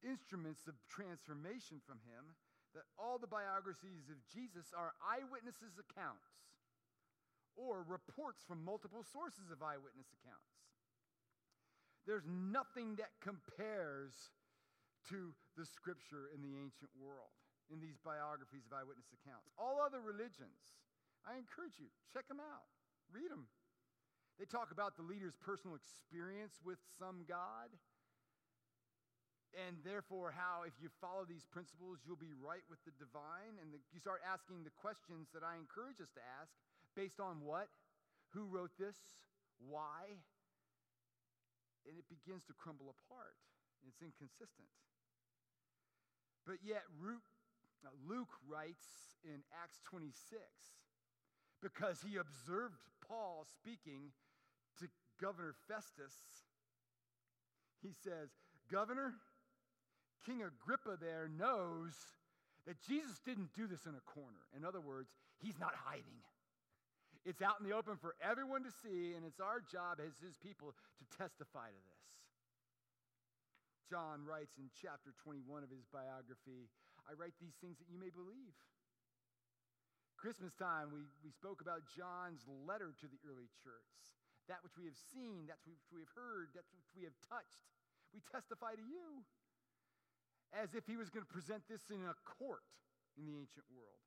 instruments 0.04 0.68
of 0.68 0.76
transformation 0.92 1.80
from 1.82 2.04
him 2.06 2.36
that 2.76 2.86
all 3.00 3.16
the 3.18 3.32
biographies 3.32 4.12
of 4.12 4.20
Jesus 4.28 4.76
are 4.76 4.92
eyewitnesses' 5.00 5.80
accounts 5.80 6.28
or 7.56 7.88
reports 7.88 8.44
from 8.44 8.60
multiple 8.60 9.02
sources 9.02 9.48
of 9.48 9.64
eyewitness 9.64 10.12
accounts. 10.20 10.52
There's 12.04 12.28
nothing 12.28 13.00
that 13.00 13.16
compares 13.24 14.14
to 15.10 15.32
the 15.56 15.66
scripture 15.66 16.30
in 16.36 16.44
the 16.44 16.60
ancient 16.60 16.92
world, 17.00 17.32
in 17.72 17.80
these 17.80 17.98
biographies 18.04 18.68
of 18.68 18.76
eyewitness 18.76 19.10
accounts. 19.24 19.48
All 19.56 19.80
other 19.80 20.04
religions, 20.04 20.76
I 21.24 21.40
encourage 21.40 21.80
you, 21.80 21.88
check 22.12 22.28
them 22.28 22.44
out, 22.44 22.68
read 23.10 23.32
them. 23.32 23.48
They 24.40 24.46
talk 24.46 24.72
about 24.72 24.98
the 24.98 25.04
leader's 25.04 25.36
personal 25.40 25.76
experience 25.76 26.60
with 26.64 26.80
some 27.00 27.24
God 27.28 27.72
and 29.56 29.80
therefore 29.88 30.36
how 30.36 30.68
if 30.68 30.76
you 30.84 30.92
follow 31.00 31.24
these 31.24 31.48
principles 31.48 32.04
you'll 32.04 32.20
be 32.20 32.36
right 32.36 32.64
with 32.68 32.84
the 32.84 32.92
divine. 33.00 33.56
And 33.64 33.72
the, 33.72 33.80
you 33.96 34.04
start 34.04 34.20
asking 34.28 34.68
the 34.68 34.76
questions 34.76 35.32
that 35.32 35.42
i 35.42 35.56
encourage 35.56 36.04
us 36.04 36.12
to 36.20 36.24
ask 36.44 36.52
based 36.94 37.24
on 37.24 37.40
what? 37.44 37.72
Who 38.36 38.48
wrote 38.52 38.76
this? 38.76 39.00
Why? 39.64 40.20
And 41.88 41.96
it 41.96 42.08
begins 42.12 42.44
to 42.52 42.54
crumble 42.60 42.92
apart. 42.92 43.40
It's 43.88 44.04
inconsistent. 44.04 44.68
But 46.44 46.60
yet 46.60 46.84
uh, 46.92 47.96
luke 48.04 48.36
writes 48.44 49.16
in 49.24 49.40
acts 49.64 49.80
26 49.88 50.12
because 51.64 52.04
he 52.04 52.20
observed 52.20 52.84
paul 53.08 53.48
speaking 53.48 54.12
to 54.80 54.88
governor 55.22 55.56
festus 55.68 56.14
he 57.82 57.94
says 58.04 58.30
governor 58.72 59.14
King 60.26 60.42
Agrippa 60.42 60.98
there 60.98 61.30
knows 61.30 61.94
that 62.66 62.82
Jesus 62.82 63.22
didn't 63.22 63.54
do 63.54 63.70
this 63.70 63.86
in 63.86 63.94
a 63.94 64.02
corner. 64.10 64.42
In 64.58 64.66
other 64.66 64.82
words, 64.82 65.14
he's 65.38 65.62
not 65.62 65.78
hiding. 65.78 66.26
It's 67.22 67.46
out 67.46 67.62
in 67.62 67.70
the 67.70 67.78
open 67.78 67.98
for 68.02 68.18
everyone 68.18 68.66
to 68.66 68.74
see, 68.74 69.14
and 69.14 69.22
it's 69.22 69.38
our 69.38 69.62
job 69.62 70.02
as 70.02 70.18
his 70.18 70.34
people 70.42 70.74
to 70.74 71.06
testify 71.14 71.70
to 71.70 71.82
this. 71.86 72.06
John 73.86 74.26
writes 74.26 74.58
in 74.58 74.74
chapter 74.82 75.14
21 75.22 75.62
of 75.62 75.70
his 75.70 75.86
biography 75.94 76.74
I 77.06 77.14
write 77.14 77.38
these 77.38 77.54
things 77.62 77.78
that 77.78 77.86
you 77.86 78.02
may 78.02 78.10
believe. 78.10 78.58
Christmas 80.18 80.58
time, 80.58 80.90
we, 80.90 81.06
we 81.22 81.30
spoke 81.30 81.62
about 81.62 81.86
John's 81.94 82.42
letter 82.66 82.90
to 82.98 83.06
the 83.06 83.22
early 83.30 83.46
church. 83.62 83.94
That 84.46 84.62
which 84.62 84.78
we 84.78 84.86
have 84.86 84.98
seen, 85.10 85.50
that 85.50 85.58
which 85.66 85.82
we 85.90 86.06
have 86.06 86.14
heard, 86.14 86.54
that 86.54 86.70
which 86.70 86.90
we 86.94 87.04
have 87.04 87.18
touched. 87.26 87.66
We 88.14 88.22
testify 88.30 88.78
to 88.78 88.86
you 88.86 89.26
as 90.54 90.78
if 90.78 90.86
he 90.86 90.96
was 90.96 91.10
going 91.10 91.26
to 91.26 91.34
present 91.34 91.66
this 91.66 91.90
in 91.90 92.06
a 92.06 92.16
court 92.24 92.64
in 93.18 93.26
the 93.26 93.36
ancient 93.36 93.66
world. 93.74 94.06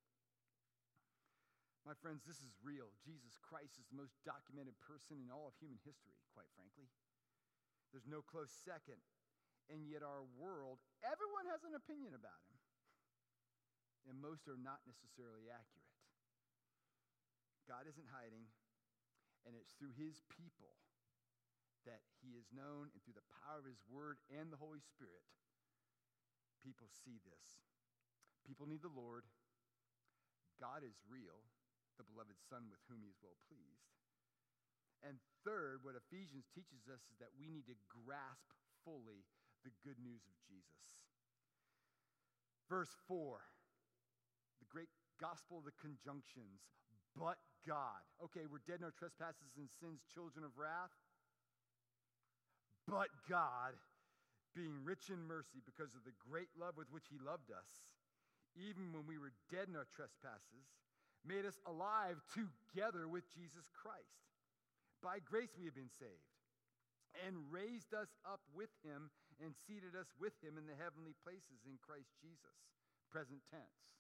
My 1.83 1.97
friends, 1.99 2.23
this 2.29 2.39
is 2.45 2.53
real. 2.61 2.93
Jesus 3.01 3.41
Christ 3.41 3.81
is 3.81 3.89
the 3.89 3.97
most 3.97 4.13
documented 4.21 4.77
person 4.85 5.25
in 5.25 5.33
all 5.33 5.49
of 5.49 5.57
human 5.57 5.81
history, 5.89 6.15
quite 6.37 6.49
frankly. 6.53 6.89
There's 7.91 8.09
no 8.09 8.21
close 8.21 8.53
second. 8.53 9.01
And 9.73 9.85
yet, 9.85 10.01
our 10.01 10.25
world, 10.37 10.81
everyone 11.05 11.45
has 11.53 11.65
an 11.65 11.77
opinion 11.77 12.17
about 12.17 12.41
him. 12.49 12.61
And 14.09 14.17
most 14.17 14.49
are 14.49 14.57
not 14.57 14.81
necessarily 14.89 15.53
accurate. 15.53 15.93
God 17.69 17.85
isn't 17.85 18.09
hiding, 18.09 18.49
and 19.47 19.55
it's 19.55 19.75
through 19.77 19.95
his 19.95 20.23
people 20.33 20.75
that 21.87 22.03
he 22.21 22.37
is 22.37 22.51
known, 22.53 22.91
and 22.93 23.01
through 23.01 23.17
the 23.17 23.33
power 23.47 23.63
of 23.63 23.69
his 23.69 23.81
word 23.89 24.21
and 24.29 24.53
the 24.53 24.61
Holy 24.61 24.83
Spirit 24.83 25.25
people 26.61 26.91
see 26.91 27.23
this. 27.23 27.65
People 28.45 28.67
need 28.67 28.83
the 28.83 28.93
Lord. 28.93 29.25
God 30.59 30.83
is 30.83 30.99
real, 31.07 31.47
the 31.97 32.05
beloved 32.05 32.37
Son 32.51 32.67
with 32.69 32.83
whom 32.91 33.07
he 33.07 33.09
is 33.09 33.23
well 33.23 33.39
pleased. 33.47 33.95
And 35.07 35.23
third, 35.47 35.87
what 35.87 35.95
Ephesians 35.95 36.51
teaches 36.51 36.91
us 36.91 37.07
is 37.07 37.17
that 37.23 37.31
we 37.39 37.47
need 37.47 37.71
to 37.71 37.79
grasp 37.87 38.51
fully 38.83 39.23
the 39.63 39.71
good 39.87 40.03
news 40.03 40.27
of 40.27 40.35
Jesus. 40.43 40.83
Verse 42.67 42.93
4, 43.07 43.39
the 44.59 44.69
great 44.69 44.91
gospel 45.23 45.63
of 45.63 45.65
the 45.65 45.79
conjunctions, 45.79 46.67
but 47.15 47.39
God. 47.67 48.03
Okay, 48.31 48.47
we're 48.47 48.65
dead 48.67 48.81
in 48.81 48.89
our 48.89 48.95
trespasses 48.95 49.57
and 49.57 49.71
sins, 49.81 50.05
children 50.13 50.45
of 50.45 50.55
wrath. 50.59 50.93
But 52.89 53.13
God, 53.29 53.77
being 54.57 54.81
rich 54.83 55.13
in 55.13 55.21
mercy 55.29 55.61
because 55.61 55.93
of 55.93 56.03
the 56.09 56.17
great 56.17 56.49
love 56.57 56.77
with 56.81 56.89
which 56.89 57.11
he 57.13 57.21
loved 57.21 57.53
us, 57.53 57.69
even 58.57 58.91
when 58.97 59.05
we 59.05 59.21
were 59.21 59.37
dead 59.53 59.69
in 59.69 59.77
our 59.77 59.87
trespasses, 59.93 60.67
made 61.23 61.45
us 61.45 61.61
alive 61.69 62.17
together 62.33 63.07
with 63.07 63.29
Jesus 63.35 63.69
Christ. 63.77 64.25
By 65.05 65.21
grace 65.23 65.53
we 65.55 65.69
have 65.69 65.79
been 65.79 65.93
saved, 65.95 66.33
and 67.23 67.39
raised 67.53 67.95
us 67.95 68.11
up 68.27 68.41
with 68.57 68.73
him 68.83 69.11
and 69.39 69.55
seated 69.69 69.95
us 69.95 70.11
with 70.19 70.35
him 70.43 70.59
in 70.59 70.67
the 70.67 70.75
heavenly 70.75 71.15
places 71.23 71.63
in 71.69 71.79
Christ 71.79 72.11
Jesus, 72.19 72.59
present 73.13 73.39
tense. 73.53 73.98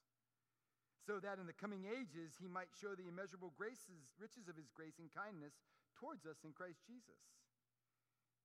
So 1.09 1.17
that 1.25 1.41
in 1.41 1.49
the 1.49 1.57
coming 1.57 1.89
ages 1.89 2.37
he 2.37 2.53
might 2.53 2.69
show 2.77 2.93
the 2.93 3.09
immeasurable 3.09 3.57
graces, 3.57 4.13
riches 4.21 4.45
of 4.45 4.61
his 4.61 4.69
grace 4.77 5.01
and 5.01 5.09
kindness 5.09 5.57
towards 5.97 6.29
us 6.29 6.45
in 6.45 6.53
Christ 6.53 6.85
Jesus. 6.85 7.17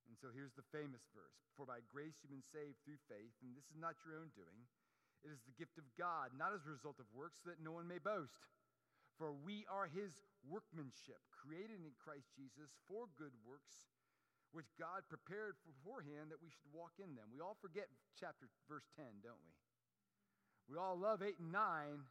And 0.08 0.16
so 0.16 0.32
here's 0.32 0.56
the 0.56 0.64
famous 0.72 1.04
verse 1.12 1.44
For 1.60 1.68
by 1.68 1.84
grace 1.92 2.16
you've 2.24 2.32
been 2.32 2.40
saved 2.56 2.80
through 2.80 3.04
faith, 3.04 3.36
and 3.44 3.52
this 3.52 3.68
is 3.68 3.76
not 3.76 4.00
your 4.00 4.16
own 4.16 4.32
doing. 4.32 4.64
It 5.20 5.28
is 5.28 5.44
the 5.44 5.60
gift 5.60 5.76
of 5.76 5.84
God, 6.00 6.32
not 6.40 6.56
as 6.56 6.64
a 6.64 6.72
result 6.72 6.96
of 6.96 7.08
works, 7.12 7.44
so 7.44 7.52
that 7.52 7.60
no 7.60 7.76
one 7.76 7.84
may 7.84 8.00
boast. 8.00 8.48
For 9.20 9.36
we 9.36 9.68
are 9.68 9.84
his 9.84 10.24
workmanship, 10.48 11.20
created 11.36 11.84
in 11.84 11.92
Christ 12.00 12.32
Jesus 12.32 12.72
for 12.88 13.12
good 13.20 13.36
works, 13.44 13.92
which 14.56 14.72
God 14.80 15.04
prepared 15.12 15.60
beforehand 15.68 16.32
that 16.32 16.40
we 16.40 16.48
should 16.48 16.72
walk 16.72 16.96
in 16.96 17.12
them. 17.12 17.28
We 17.28 17.44
all 17.44 17.60
forget 17.60 17.92
chapter 18.16 18.48
verse 18.72 18.88
10, 18.96 19.20
don't 19.20 19.44
we? 19.44 19.52
We 20.72 20.80
all 20.80 20.96
love 20.96 21.20
8 21.20 21.36
and 21.44 21.52
9. 21.52 22.08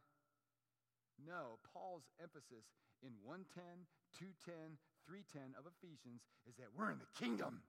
No, 1.20 1.62
Paul's 1.72 2.06
emphasis 2.18 2.66
in 3.02 3.14
110, 3.22 3.86
210, 4.18 4.78
310 5.06 5.54
of 5.54 5.68
Ephesians 5.68 6.24
is 6.48 6.56
that 6.56 6.72
we're 6.74 6.90
in 6.90 6.98
the 6.98 7.12
kingdom. 7.14 7.62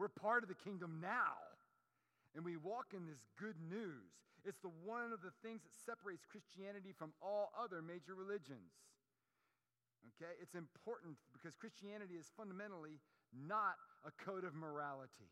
We're 0.00 0.10
part 0.10 0.42
of 0.42 0.48
the 0.48 0.58
kingdom 0.58 0.98
now. 0.98 1.38
And 2.34 2.46
we 2.46 2.56
walk 2.56 2.94
in 2.94 3.06
this 3.06 3.22
good 3.36 3.58
news. 3.58 4.10
It's 4.46 4.62
the 4.62 4.72
one 4.86 5.12
of 5.12 5.20
the 5.20 5.34
things 5.42 5.60
that 5.66 5.74
separates 5.84 6.24
Christianity 6.24 6.94
from 6.96 7.12
all 7.20 7.52
other 7.58 7.82
major 7.82 8.14
religions. 8.14 8.72
Okay? 10.16 10.32
It's 10.40 10.54
important 10.54 11.18
because 11.34 11.58
Christianity 11.58 12.16
is 12.16 12.30
fundamentally 12.32 13.02
not 13.34 13.76
a 14.06 14.12
code 14.24 14.44
of 14.44 14.54
morality 14.54 15.28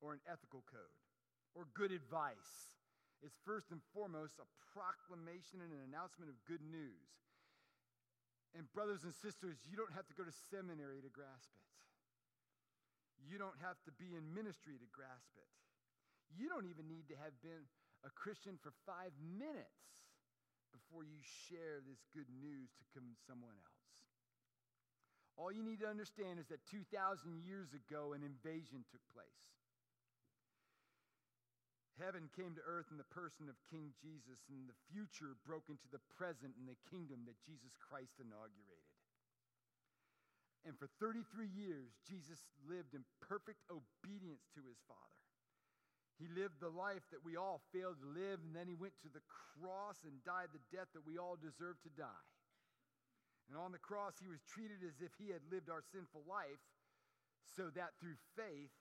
or 0.00 0.14
an 0.14 0.22
ethical 0.24 0.64
code 0.64 0.96
or 1.54 1.66
good 1.74 1.92
advice. 1.92 2.74
It's 3.22 3.36
first 3.46 3.70
and 3.70 3.80
foremost 3.94 4.40
a 4.42 4.48
proclamation 4.74 5.62
and 5.62 5.70
an 5.70 5.82
announcement 5.86 6.32
of 6.32 6.36
good 6.48 6.62
news. 6.64 7.10
And, 8.54 8.70
brothers 8.70 9.02
and 9.02 9.14
sisters, 9.14 9.58
you 9.66 9.74
don't 9.74 9.92
have 9.94 10.06
to 10.06 10.14
go 10.14 10.22
to 10.22 10.34
seminary 10.50 11.02
to 11.02 11.10
grasp 11.10 11.50
it. 11.54 11.66
You 13.26 13.38
don't 13.38 13.56
have 13.64 13.78
to 13.88 13.92
be 13.96 14.14
in 14.14 14.22
ministry 14.34 14.78
to 14.78 14.88
grasp 14.94 15.32
it. 15.34 15.50
You 16.34 16.50
don't 16.50 16.66
even 16.66 16.86
need 16.86 17.08
to 17.10 17.16
have 17.18 17.34
been 17.42 17.66
a 18.06 18.10
Christian 18.12 18.60
for 18.60 18.70
five 18.84 19.14
minutes 19.18 19.84
before 20.74 21.06
you 21.06 21.18
share 21.22 21.80
this 21.86 22.02
good 22.10 22.28
news 22.42 22.74
to 22.78 22.84
someone 23.26 23.54
else. 23.54 23.94
All 25.34 25.50
you 25.50 25.66
need 25.66 25.82
to 25.82 25.90
understand 25.90 26.38
is 26.38 26.46
that 26.50 26.62
2,000 26.70 27.42
years 27.42 27.74
ago, 27.74 28.14
an 28.14 28.22
invasion 28.22 28.86
took 28.86 29.02
place. 29.10 29.42
Heaven 31.98 32.26
came 32.34 32.58
to 32.58 32.66
earth 32.66 32.90
in 32.90 32.98
the 32.98 33.14
person 33.14 33.46
of 33.46 33.54
King 33.70 33.94
Jesus, 34.02 34.42
and 34.50 34.66
the 34.66 34.82
future 34.90 35.38
broke 35.46 35.70
into 35.70 35.86
the 35.94 36.02
present 36.18 36.58
in 36.58 36.66
the 36.66 36.78
kingdom 36.90 37.22
that 37.30 37.38
Jesus 37.46 37.78
Christ 37.78 38.18
inaugurated. 38.18 38.98
And 40.66 40.74
for 40.74 40.88
33 40.98 41.46
years, 41.46 41.92
Jesus 42.02 42.40
lived 42.66 42.96
in 42.96 43.06
perfect 43.20 43.62
obedience 43.70 44.48
to 44.56 44.64
his 44.64 44.80
Father. 44.88 45.22
He 46.18 46.26
lived 46.30 46.58
the 46.58 46.72
life 46.72 47.04
that 47.10 47.22
we 47.22 47.36
all 47.36 47.62
failed 47.74 48.00
to 48.00 48.10
live, 48.10 48.42
and 48.42 48.54
then 48.54 48.66
he 48.66 48.78
went 48.78 48.94
to 49.02 49.10
the 49.12 49.22
cross 49.28 50.02
and 50.02 50.24
died 50.24 50.50
the 50.50 50.62
death 50.74 50.88
that 50.94 51.06
we 51.06 51.18
all 51.18 51.36
deserve 51.36 51.78
to 51.84 51.92
die. 51.94 52.26
And 53.50 53.60
on 53.60 53.76
the 53.76 53.82
cross, 53.82 54.16
he 54.18 54.30
was 54.30 54.40
treated 54.46 54.80
as 54.82 54.98
if 55.04 55.12
he 55.20 55.30
had 55.30 55.44
lived 55.52 55.68
our 55.68 55.84
sinful 55.92 56.24
life, 56.24 56.62
so 57.44 57.68
that 57.76 57.94
through 58.00 58.16
faith, 58.34 58.72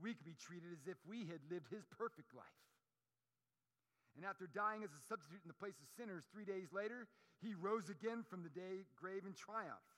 we 0.00 0.14
could 0.14 0.26
be 0.26 0.38
treated 0.38 0.72
as 0.74 0.86
if 0.86 0.98
we 1.06 1.26
had 1.26 1.42
lived 1.50 1.70
his 1.70 1.86
perfect 1.86 2.34
life. 2.34 2.62
And 4.14 4.22
after 4.22 4.46
dying 4.46 4.86
as 4.86 4.94
a 4.94 5.06
substitute 5.10 5.42
in 5.42 5.50
the 5.50 5.58
place 5.58 5.78
of 5.82 5.90
sinners, 5.98 6.22
three 6.30 6.46
days 6.46 6.70
later, 6.70 7.10
he 7.42 7.58
rose 7.58 7.90
again 7.90 8.22
from 8.22 8.46
the 8.46 8.54
day, 8.54 8.86
grave 8.94 9.26
in 9.26 9.34
triumph, 9.34 9.90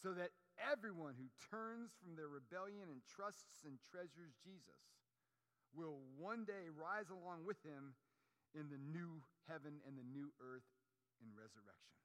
so 0.00 0.16
that 0.16 0.32
everyone 0.56 1.12
who 1.12 1.28
turns 1.52 1.92
from 2.00 2.16
their 2.16 2.30
rebellion 2.30 2.88
and 2.88 3.04
trusts 3.04 3.68
and 3.68 3.76
treasures 3.92 4.32
Jesus 4.40 4.80
will 5.76 6.00
one 6.16 6.48
day 6.48 6.72
rise 6.72 7.12
along 7.12 7.44
with 7.44 7.60
him 7.60 7.92
in 8.56 8.72
the 8.72 8.80
new 8.80 9.20
heaven 9.44 9.76
and 9.84 10.00
the 10.00 10.08
new 10.08 10.32
earth 10.40 10.66
in 11.20 11.28
resurrection. 11.36 12.00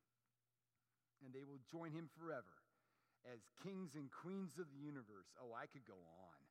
And 1.23 1.31
they 1.31 1.47
will 1.47 1.63
join 1.71 1.95
him 1.95 2.11
forever 2.19 2.59
as 3.23 3.39
kings 3.63 3.95
and 3.95 4.11
queens 4.11 4.59
of 4.59 4.67
the 4.75 4.83
universe. 4.83 5.31
Oh, 5.39 5.55
I 5.55 5.71
could 5.71 5.87
go 5.87 5.95
on. 5.95 6.42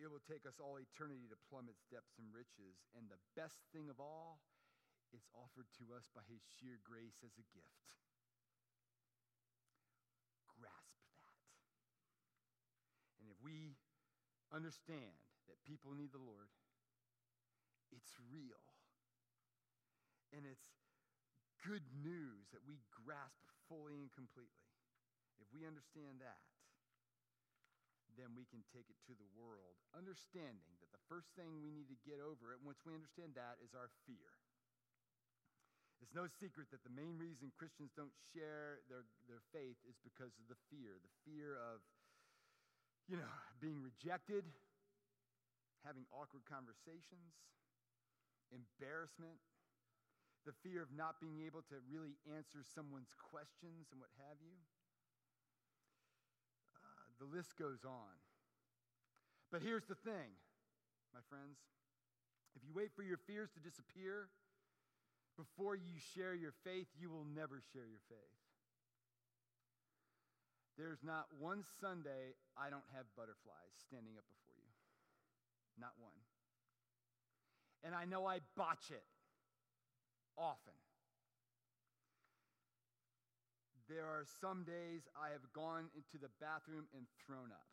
It 0.00 0.08
will 0.08 0.24
take 0.24 0.48
us 0.48 0.56
all 0.56 0.80
eternity 0.80 1.28
to 1.28 1.36
plumb 1.52 1.68
its 1.68 1.84
depths 1.92 2.16
and 2.16 2.32
riches. 2.32 2.80
And 2.96 3.12
the 3.12 3.20
best 3.36 3.60
thing 3.76 3.92
of 3.92 4.00
all, 4.00 4.40
it's 5.12 5.28
offered 5.36 5.68
to 5.76 5.92
us 5.92 6.08
by 6.08 6.24
his 6.24 6.40
sheer 6.56 6.80
grace 6.80 7.20
as 7.20 7.36
a 7.36 7.44
gift. 7.52 7.86
Grasp 10.56 11.04
that. 11.20 11.44
And 13.20 13.28
if 13.28 13.36
we 13.44 13.76
understand 14.48 15.20
that 15.52 15.60
people 15.68 15.92
need 15.92 16.16
the 16.16 16.24
Lord, 16.24 16.48
it's 17.92 18.16
real. 18.32 18.64
And 20.32 20.48
it's 20.48 20.72
good 21.60 21.84
news 21.92 22.48
that 22.56 22.64
we 22.64 22.80
grasp 22.88 23.44
fully 23.68 24.00
and 24.00 24.08
completely. 24.16 24.64
If 25.42 25.52
we 25.52 25.68
understand 25.68 26.24
that, 26.24 26.40
then 28.18 28.34
we 28.34 28.46
can 28.48 28.62
take 28.70 28.88
it 28.88 28.98
to 29.06 29.14
the 29.14 29.28
world, 29.36 29.78
understanding 29.92 30.72
that 30.80 30.90
the 30.90 31.02
first 31.10 31.30
thing 31.34 31.60
we 31.60 31.74
need 31.74 31.90
to 31.90 31.98
get 32.06 32.22
over 32.22 32.54
it, 32.54 32.62
once 32.62 32.82
we 32.82 32.94
understand 32.94 33.34
that, 33.36 33.58
is 33.62 33.74
our 33.74 33.90
fear. 34.06 34.30
It's 36.00 36.16
no 36.16 36.24
secret 36.24 36.72
that 36.72 36.80
the 36.80 36.92
main 36.96 37.20
reason 37.20 37.52
Christians 37.52 37.92
don't 37.92 38.14
share 38.32 38.80
their, 38.88 39.04
their 39.28 39.44
faith 39.52 39.76
is 39.84 40.00
because 40.00 40.32
of 40.40 40.48
the 40.48 40.56
fear 40.72 40.96
the 40.96 41.14
fear 41.28 41.60
of, 41.60 41.84
you 43.04 43.20
know, 43.20 43.34
being 43.60 43.84
rejected, 43.84 44.48
having 45.84 46.08
awkward 46.08 46.48
conversations, 46.48 47.36
embarrassment, 48.48 49.36
the 50.48 50.56
fear 50.64 50.80
of 50.80 50.88
not 50.96 51.20
being 51.20 51.44
able 51.44 51.60
to 51.68 51.76
really 51.84 52.16
answer 52.32 52.64
someone's 52.64 53.12
questions 53.20 53.92
and 53.92 54.00
what 54.00 54.08
have 54.24 54.40
you 54.40 54.56
the 57.20 57.28
list 57.28 57.54
goes 57.60 57.84
on. 57.84 58.16
But 59.52 59.60
here's 59.62 59.84
the 59.84 59.94
thing, 59.94 60.32
my 61.12 61.20
friends. 61.28 61.60
If 62.56 62.64
you 62.64 62.72
wait 62.74 62.90
for 62.96 63.02
your 63.02 63.20
fears 63.28 63.50
to 63.54 63.60
disappear 63.60 64.32
before 65.36 65.76
you 65.76 65.94
share 66.16 66.34
your 66.34 66.54
faith, 66.64 66.88
you 66.98 67.10
will 67.10 67.28
never 67.28 67.62
share 67.72 67.86
your 67.86 68.02
faith. 68.08 68.36
There's 70.80 71.04
not 71.04 71.28
one 71.38 71.62
Sunday 71.80 72.32
I 72.56 72.70
don't 72.72 72.86
have 72.96 73.04
butterflies 73.12 73.76
standing 73.84 74.16
up 74.16 74.24
before 74.24 74.56
you. 74.56 74.72
Not 75.76 75.92
one. 76.00 76.16
And 77.84 77.94
I 77.94 78.04
know 78.04 78.24
I 78.24 78.40
botch 78.56 78.90
it 78.90 79.04
often. 80.36 80.76
There 83.90 84.06
are 84.06 84.22
some 84.38 84.62
days 84.62 85.02
I 85.18 85.34
have 85.34 85.42
gone 85.50 85.90
into 85.98 86.14
the 86.14 86.30
bathroom 86.38 86.86
and 86.94 87.10
thrown 87.26 87.50
up 87.50 87.66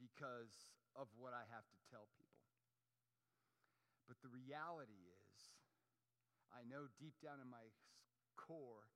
because 0.00 0.72
of 0.96 1.04
what 1.20 1.36
I 1.36 1.44
have 1.52 1.68
to 1.68 1.78
tell 1.92 2.08
people. 2.16 2.48
But 4.08 4.16
the 4.24 4.32
reality 4.32 5.04
is, 5.04 5.36
I 6.48 6.64
know 6.64 6.88
deep 6.96 7.12
down 7.20 7.44
in 7.44 7.48
my 7.52 7.60
core, 8.40 8.88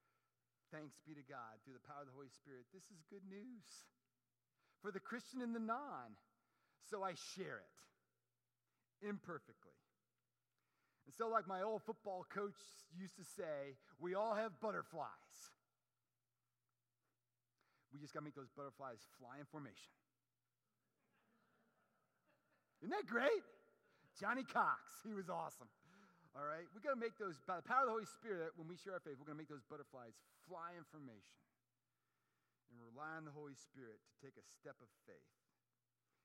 thanks 0.73 1.05
be 1.05 1.13
to 1.13 1.27
God, 1.29 1.61
through 1.61 1.77
the 1.77 1.85
power 1.85 2.01
of 2.01 2.09
the 2.09 2.17
Holy 2.17 2.33
Spirit, 2.33 2.65
this 2.73 2.89
is 2.89 3.05
good 3.13 3.29
news 3.29 3.69
for 4.81 4.89
the 4.89 5.05
Christian 5.05 5.45
and 5.45 5.53
the 5.53 5.61
non. 5.61 6.17
So 6.89 7.05
I 7.05 7.13
share 7.37 7.61
it 7.61 7.77
imperfectly. 9.05 9.77
And 11.05 11.13
so, 11.13 11.29
like 11.29 11.45
my 11.45 11.61
old 11.61 11.85
football 11.85 12.25
coach 12.33 12.57
used 12.97 13.21
to 13.21 13.25
say, 13.37 13.77
we 14.01 14.17
all 14.17 14.33
have 14.33 14.57
butterflies. 14.65 15.53
We 17.99 18.07
just 18.07 18.15
got 18.15 18.23
to 18.23 18.29
make 18.31 18.39
those 18.39 18.55
butterflies 18.55 19.03
fly 19.19 19.43
in 19.43 19.47
formation. 19.51 19.91
Isn't 22.79 22.95
that 22.95 23.11
great? 23.11 23.43
Johnny 24.15 24.47
Cox, 24.47 25.03
he 25.03 25.19
was 25.19 25.27
awesome. 25.27 25.67
All 26.39 26.47
right, 26.47 26.63
we 26.71 26.79
got 26.79 26.95
to 26.95 27.03
make 27.03 27.19
those, 27.19 27.43
by 27.43 27.59
the 27.59 27.67
power 27.67 27.83
of 27.83 27.91
the 27.91 27.97
Holy 27.99 28.07
Spirit, 28.07 28.55
when 28.55 28.71
we 28.71 28.79
share 28.79 28.95
our 28.95 29.03
faith, 29.03 29.19
we're 29.19 29.27
going 29.27 29.35
to 29.35 29.43
make 29.43 29.51
those 29.51 29.67
butterflies 29.67 30.15
fly 30.47 30.79
in 30.79 30.87
formation 30.95 31.43
and 32.71 32.79
rely 32.79 33.19
on 33.19 33.27
the 33.27 33.35
Holy 33.35 33.59
Spirit 33.59 33.99
to 33.99 34.15
take 34.23 34.39
a 34.39 34.47
step 34.47 34.79
of 34.79 34.87
faith. 35.03 35.35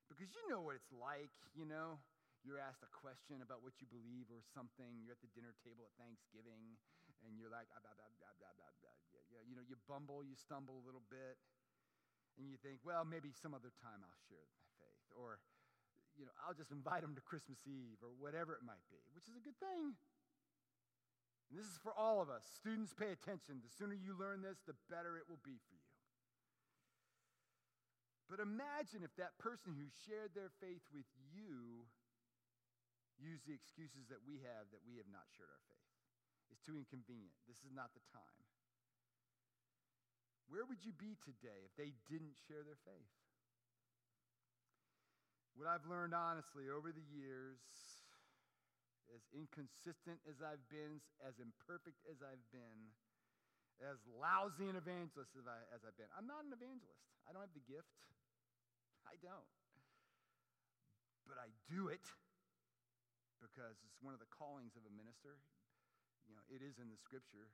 Because 0.05 0.29
you 0.29 0.45
know 0.45 0.61
what 0.61 0.77
it's 0.77 0.93
like, 0.93 1.33
you 1.57 1.65
know? 1.65 1.97
You're 2.45 2.61
asked 2.61 2.85
a 2.85 2.91
question 2.93 3.41
about 3.41 3.65
what 3.65 3.81
you 3.81 3.89
believe 3.89 4.29
or 4.29 4.45
something. 4.53 5.01
You're 5.01 5.17
at 5.17 5.23
the 5.25 5.31
dinner 5.33 5.57
table 5.65 5.89
at 5.89 5.95
Thanksgiving, 5.97 6.77
and 7.25 7.33
you're 7.33 7.49
like, 7.49 7.65
ah, 7.73 7.81
blah, 7.81 7.97
blah, 7.97 8.13
blah. 8.13 9.41
you 9.49 9.57
know, 9.57 9.65
you 9.65 9.73
bumble, 9.89 10.21
you 10.21 10.37
stumble 10.37 10.77
a 10.77 10.85
little 10.85 11.01
bit 11.09 11.41
and 12.37 12.49
you 12.49 12.57
think, 12.61 12.81
well, 12.81 13.05
maybe 13.05 13.29
some 13.33 13.53
other 13.53 13.71
time 13.81 14.01
I'll 14.01 14.23
share 14.25 14.45
my 14.49 14.65
faith. 14.81 15.05
Or, 15.13 15.37
you 16.17 16.25
know, 16.25 16.33
I'll 16.41 16.57
just 16.57 16.73
invite 16.73 17.05
them 17.05 17.13
to 17.13 17.23
Christmas 17.23 17.61
Eve 17.69 18.01
or 18.01 18.09
whatever 18.17 18.57
it 18.57 18.65
might 18.65 18.83
be, 18.89 19.01
which 19.13 19.29
is 19.29 19.37
a 19.37 19.43
good 19.43 19.57
thing. 19.61 19.93
And 21.49 21.55
this 21.55 21.69
is 21.69 21.77
for 21.77 21.93
all 21.93 22.17
of 22.17 22.33
us. 22.33 22.41
Students, 22.57 22.97
pay 22.97 23.13
attention. 23.13 23.61
The 23.61 23.69
sooner 23.69 23.93
you 23.93 24.17
learn 24.17 24.41
this, 24.41 24.57
the 24.65 24.73
better 24.89 25.21
it 25.21 25.29
will 25.29 25.41
be 25.45 25.61
for 25.69 25.77
you. 25.77 25.93
But 28.25 28.41
imagine 28.41 29.05
if 29.05 29.13
that 29.21 29.37
person 29.37 29.77
who 29.77 29.85
shared 30.09 30.33
their 30.33 30.49
faith 30.57 30.81
with 30.89 31.05
you 31.29 31.85
used 33.21 33.45
the 33.45 33.53
excuses 33.53 34.09
that 34.09 34.25
we 34.25 34.41
have 34.41 34.65
that 34.73 34.81
we 34.81 34.97
have 34.97 35.09
not 35.13 35.29
shared 35.37 35.53
our 35.53 35.65
faith. 35.69 35.93
It's 36.49 36.65
too 36.65 36.81
inconvenient. 36.81 37.37
This 37.45 37.61
is 37.61 37.69
not 37.69 37.93
the 37.93 38.01
time. 38.09 38.52
Where 40.53 40.69
would 40.69 40.85
you 40.85 40.93
be 40.93 41.17
today 41.25 41.65
if 41.65 41.73
they 41.73 41.97
didn't 42.05 42.37
share 42.45 42.61
their 42.61 42.77
faith? 42.85 43.13
What 45.57 45.65
I've 45.65 45.89
learned 45.89 46.13
honestly 46.13 46.69
over 46.69 46.93
the 46.93 47.01
years, 47.09 47.57
as 49.09 49.25
inconsistent 49.33 50.21
as 50.29 50.45
I've 50.45 50.61
been, 50.69 51.01
as 51.25 51.41
imperfect 51.41 51.97
as 52.05 52.21
I've 52.21 52.45
been, 52.53 52.93
as 53.81 53.97
lousy 54.13 54.69
an 54.69 54.77
evangelist 54.77 55.33
as, 55.33 55.49
I, 55.49 55.57
as 55.73 55.81
I've 55.81 55.97
been, 55.97 56.09
I'm 56.13 56.29
not 56.29 56.45
an 56.45 56.53
evangelist. 56.53 57.01
I 57.25 57.33
don't 57.33 57.41
have 57.41 57.57
the 57.57 57.65
gift. 57.65 58.05
I 59.09 59.17
don't. 59.25 59.57
But 61.25 61.41
I 61.41 61.49
do 61.65 61.89
it 61.89 62.05
because 63.41 63.73
it's 63.89 63.97
one 64.05 64.13
of 64.13 64.21
the 64.21 64.29
callings 64.29 64.77
of 64.77 64.85
a 64.85 64.93
minister. 64.93 65.41
You 66.29 66.37
know, 66.37 66.45
it 66.53 66.61
is 66.61 66.77
in 66.77 66.93
the 66.93 66.99
scripture, 67.01 67.49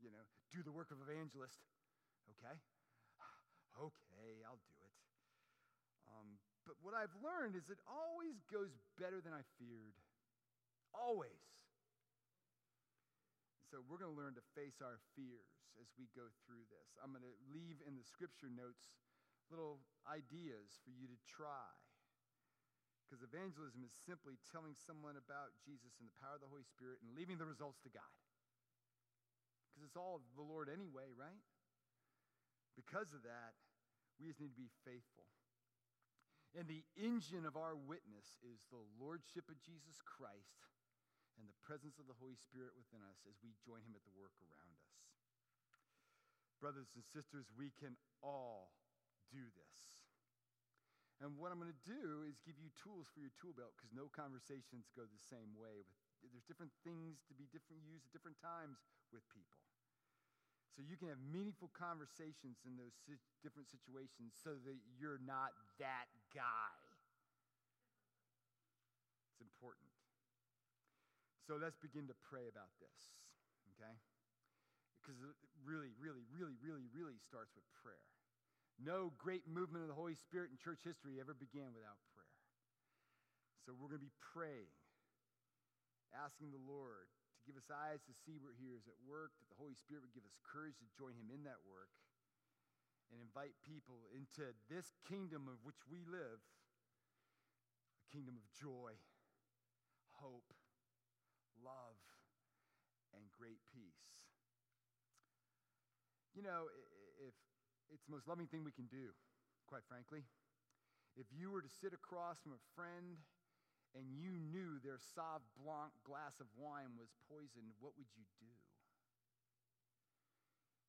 you 0.00 0.08
know, 0.08 0.24
do 0.48 0.64
the 0.64 0.72
work 0.72 0.88
of 0.88 1.04
evangelist. 1.04 1.60
Okay? 2.36 2.56
Okay, 3.78 4.42
I'll 4.42 4.58
do 4.58 4.74
it. 4.82 4.96
Um, 6.10 6.34
but 6.66 6.74
what 6.82 6.98
I've 6.98 7.14
learned 7.22 7.54
is 7.54 7.70
it 7.70 7.78
always 7.86 8.42
goes 8.50 8.74
better 8.98 9.22
than 9.22 9.30
I 9.30 9.46
feared. 9.54 9.94
Always. 10.90 11.38
So 13.70 13.84
we're 13.86 14.02
going 14.02 14.10
to 14.10 14.18
learn 14.18 14.34
to 14.34 14.44
face 14.58 14.82
our 14.82 14.98
fears 15.14 15.52
as 15.78 15.86
we 15.94 16.10
go 16.16 16.26
through 16.42 16.64
this. 16.72 16.96
I'm 16.98 17.14
going 17.14 17.22
to 17.22 17.36
leave 17.52 17.78
in 17.86 17.94
the 17.94 18.02
scripture 18.02 18.50
notes 18.50 18.90
little 19.48 19.80
ideas 20.08 20.80
for 20.84 20.92
you 20.92 21.08
to 21.08 21.18
try. 21.24 21.72
Because 23.04 23.24
evangelism 23.24 23.80
is 23.80 23.92
simply 24.04 24.36
telling 24.52 24.76
someone 24.76 25.16
about 25.16 25.56
Jesus 25.64 25.96
and 25.96 26.08
the 26.08 26.18
power 26.20 26.36
of 26.36 26.44
the 26.44 26.52
Holy 26.52 26.64
Spirit 26.68 27.00
and 27.00 27.16
leaving 27.16 27.40
the 27.40 27.48
results 27.48 27.80
to 27.88 27.90
God. 27.92 28.16
Because 29.72 29.88
it's 29.88 29.96
all 29.96 30.20
the 30.36 30.44
Lord 30.44 30.68
anyway, 30.68 31.08
right? 31.16 31.40
Because 32.78 33.10
of 33.10 33.26
that, 33.26 33.58
we 34.22 34.30
just 34.30 34.38
need 34.38 34.54
to 34.54 34.62
be 34.62 34.70
faithful. 34.86 35.26
And 36.54 36.70
the 36.70 36.86
engine 36.94 37.42
of 37.42 37.58
our 37.58 37.74
witness 37.74 38.38
is 38.46 38.62
the 38.70 38.80
lordship 39.02 39.50
of 39.50 39.58
Jesus 39.58 39.98
Christ 40.06 40.70
and 41.36 41.50
the 41.50 41.58
presence 41.66 41.98
of 41.98 42.06
the 42.06 42.16
Holy 42.22 42.38
Spirit 42.38 42.78
within 42.78 43.02
us 43.02 43.18
as 43.26 43.34
we 43.42 43.58
join 43.66 43.82
him 43.82 43.98
at 43.98 44.06
the 44.06 44.14
work 44.14 44.32
around 44.38 44.78
us. 44.78 44.94
Brothers 46.62 46.94
and 46.94 47.02
sisters, 47.02 47.50
we 47.54 47.74
can 47.74 47.98
all 48.22 48.70
do 49.30 49.42
this. 49.58 49.78
And 51.18 51.34
what 51.34 51.50
I'm 51.50 51.58
going 51.58 51.74
to 51.74 51.86
do 51.90 52.22
is 52.30 52.38
give 52.46 52.58
you 52.62 52.70
tools 52.78 53.10
for 53.10 53.18
your 53.18 53.34
tool 53.42 53.54
belt 53.54 53.74
because 53.74 53.90
no 53.90 54.06
conversations 54.06 54.86
go 54.94 55.02
the 55.02 55.26
same 55.26 55.50
way. 55.58 55.82
There's 56.22 56.46
different 56.46 56.74
things 56.86 57.26
to 57.26 57.34
be 57.34 57.50
different 57.50 57.82
used 57.86 58.06
at 58.06 58.14
different 58.14 58.38
times 58.38 58.78
with 59.10 59.26
people. 59.34 59.58
So 60.78 60.86
you 60.86 60.94
can 60.94 61.10
have 61.10 61.18
meaningful 61.18 61.74
conversations 61.74 62.62
in 62.62 62.78
those 62.78 62.94
si- 63.02 63.18
different 63.42 63.66
situations 63.66 64.38
so 64.38 64.54
that 64.62 64.78
you're 64.94 65.18
not 65.26 65.50
that 65.82 66.06
guy. 66.30 66.78
It's 69.34 69.42
important. 69.42 69.90
So 71.50 71.58
let's 71.58 71.74
begin 71.82 72.06
to 72.06 72.14
pray 72.30 72.46
about 72.46 72.70
this, 72.78 73.18
okay? 73.74 73.90
Because 75.02 75.18
it 75.18 75.34
really, 75.66 75.90
really, 75.98 76.22
really, 76.30 76.54
really, 76.62 76.86
really 76.94 77.18
starts 77.26 77.58
with 77.58 77.66
prayer. 77.82 78.06
No 78.78 79.10
great 79.18 79.50
movement 79.50 79.82
of 79.82 79.90
the 79.90 79.98
Holy 79.98 80.14
Spirit 80.14 80.54
in 80.54 80.62
church 80.62 80.86
history 80.86 81.18
ever 81.18 81.34
began 81.34 81.74
without 81.74 81.98
prayer. 82.14 82.38
So 83.66 83.74
we're 83.74 83.90
going 83.90 83.98
to 83.98 84.06
be 84.06 84.14
praying, 84.22 84.70
asking 86.14 86.54
the 86.54 86.62
Lord 86.62 87.10
give 87.48 87.56
us 87.56 87.72
eyes 87.72 88.04
to 88.04 88.12
see 88.12 88.36
where 88.36 88.52
He 88.52 88.76
is 88.76 88.84
at 88.84 89.00
work, 89.08 89.32
that 89.40 89.48
the 89.48 89.56
Holy 89.56 89.72
Spirit 89.72 90.04
would 90.04 90.12
give 90.12 90.28
us 90.28 90.36
courage 90.44 90.76
to 90.84 90.88
join 90.92 91.16
Him 91.16 91.32
in 91.32 91.48
that 91.48 91.64
work, 91.64 91.88
and 93.08 93.16
invite 93.24 93.56
people 93.64 94.04
into 94.12 94.52
this 94.68 94.92
kingdom 95.08 95.48
of 95.48 95.64
which 95.64 95.80
we 95.88 96.04
live 96.04 96.44
a 98.04 98.08
kingdom 98.12 98.36
of 98.36 98.44
joy, 98.52 98.92
hope, 100.20 100.52
love, 101.64 101.96
and 103.16 103.24
great 103.32 103.64
peace. 103.72 104.28
You 106.36 106.44
know, 106.44 106.68
if 107.24 107.32
it's 107.88 108.04
the 108.04 108.12
most 108.12 108.28
loving 108.28 108.44
thing 108.44 108.60
we 108.60 108.76
can 108.76 108.92
do, 108.92 109.16
quite 109.64 109.88
frankly. 109.88 110.28
If 111.16 111.32
you 111.32 111.50
were 111.50 111.64
to 111.64 111.72
sit 111.80 111.96
across 111.96 112.38
from 112.44 112.52
a 112.52 112.62
friend 112.76 113.18
and 113.96 114.04
you 114.12 114.36
knew 114.36 114.80
their 114.84 115.00
Sauv 115.16 115.40
Blanc 115.56 115.92
glass 116.04 116.36
of 116.40 116.48
wine 116.56 116.96
was 116.96 117.08
poisoned, 117.28 117.72
what 117.80 117.96
would 117.96 118.10
you 118.16 118.24
do? 118.40 118.52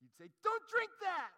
You'd 0.03 0.15
say, 0.15 0.31
Don't 0.43 0.65
drink 0.67 0.91
that! 1.03 1.35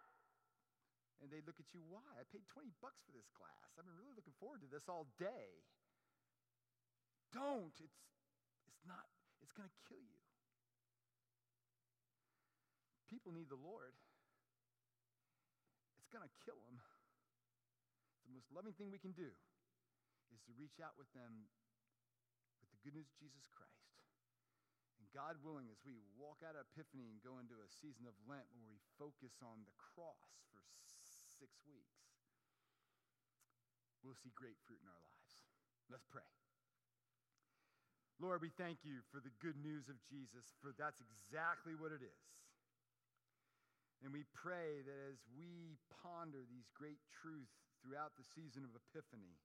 And 1.22 1.30
they'd 1.30 1.46
look 1.46 1.62
at 1.62 1.70
you, 1.70 1.82
Why? 1.86 2.02
I 2.18 2.26
paid 2.34 2.42
20 2.50 2.74
bucks 2.82 2.98
for 3.06 3.14
this 3.14 3.30
glass. 3.38 3.70
I've 3.78 3.86
been 3.86 3.94
really 3.94 4.14
looking 4.18 4.34
forward 4.42 4.58
to 4.66 4.70
this 4.70 4.90
all 4.90 5.06
day. 5.22 5.62
Don't. 7.30 7.74
It's, 7.78 8.02
it's 8.66 8.82
not, 8.82 9.06
it's 9.38 9.54
going 9.54 9.70
to 9.70 9.80
kill 9.86 10.02
you. 10.02 10.20
People 13.06 13.30
need 13.30 13.46
the 13.52 13.60
Lord 13.60 13.94
it's 16.02 16.10
going 16.10 16.26
to 16.26 16.36
kill 16.44 16.60
them, 16.68 16.76
It's 16.76 18.26
the 18.28 18.34
most 18.34 18.50
loving 18.50 18.74
thing 18.74 18.90
we 18.90 18.98
can 18.98 19.14
do 19.14 19.30
is 20.42 20.50
to 20.50 20.58
reach 20.58 20.82
out 20.82 20.98
with 20.98 21.06
them 21.14 21.46
with 22.58 22.66
the 22.74 22.82
good 22.82 22.98
news 22.98 23.06
of 23.06 23.14
Jesus 23.22 23.46
Christ. 23.54 23.94
And 24.98 25.06
God 25.14 25.38
willing, 25.46 25.70
as 25.70 25.78
we 25.86 26.02
walk 26.18 26.42
out 26.42 26.58
of 26.58 26.66
Epiphany 26.74 27.06
and 27.06 27.22
go 27.22 27.38
into 27.38 27.54
a 27.62 27.70
season 27.70 28.10
of 28.10 28.18
Lent 28.26 28.50
where 28.58 28.66
we 28.66 28.82
focus 28.98 29.38
on 29.38 29.62
the 29.62 29.76
cross 29.78 30.42
for 30.50 30.58
six 31.38 31.62
weeks, 31.62 32.02
we'll 34.02 34.18
see 34.18 34.34
great 34.34 34.58
fruit 34.66 34.82
in 34.82 34.90
our 34.90 34.98
lives. 34.98 35.46
Let's 35.86 36.06
pray. 36.10 36.26
Lord, 38.18 38.42
we 38.42 38.50
thank 38.50 38.82
you 38.82 39.02
for 39.14 39.22
the 39.22 39.34
good 39.38 39.58
news 39.62 39.86
of 39.86 39.98
Jesus, 40.10 40.42
for 40.58 40.74
that's 40.74 40.98
exactly 40.98 41.78
what 41.78 41.94
it 41.94 42.02
is. 42.02 42.26
And 44.02 44.10
we 44.10 44.26
pray 44.34 44.82
that 44.82 44.98
as 45.14 45.22
we 45.38 45.78
ponder 46.02 46.42
these 46.50 46.66
great 46.74 46.98
truths 47.22 47.70
throughout 47.78 48.18
the 48.18 48.26
season 48.34 48.66
of 48.66 48.74
Epiphany, 48.74 49.38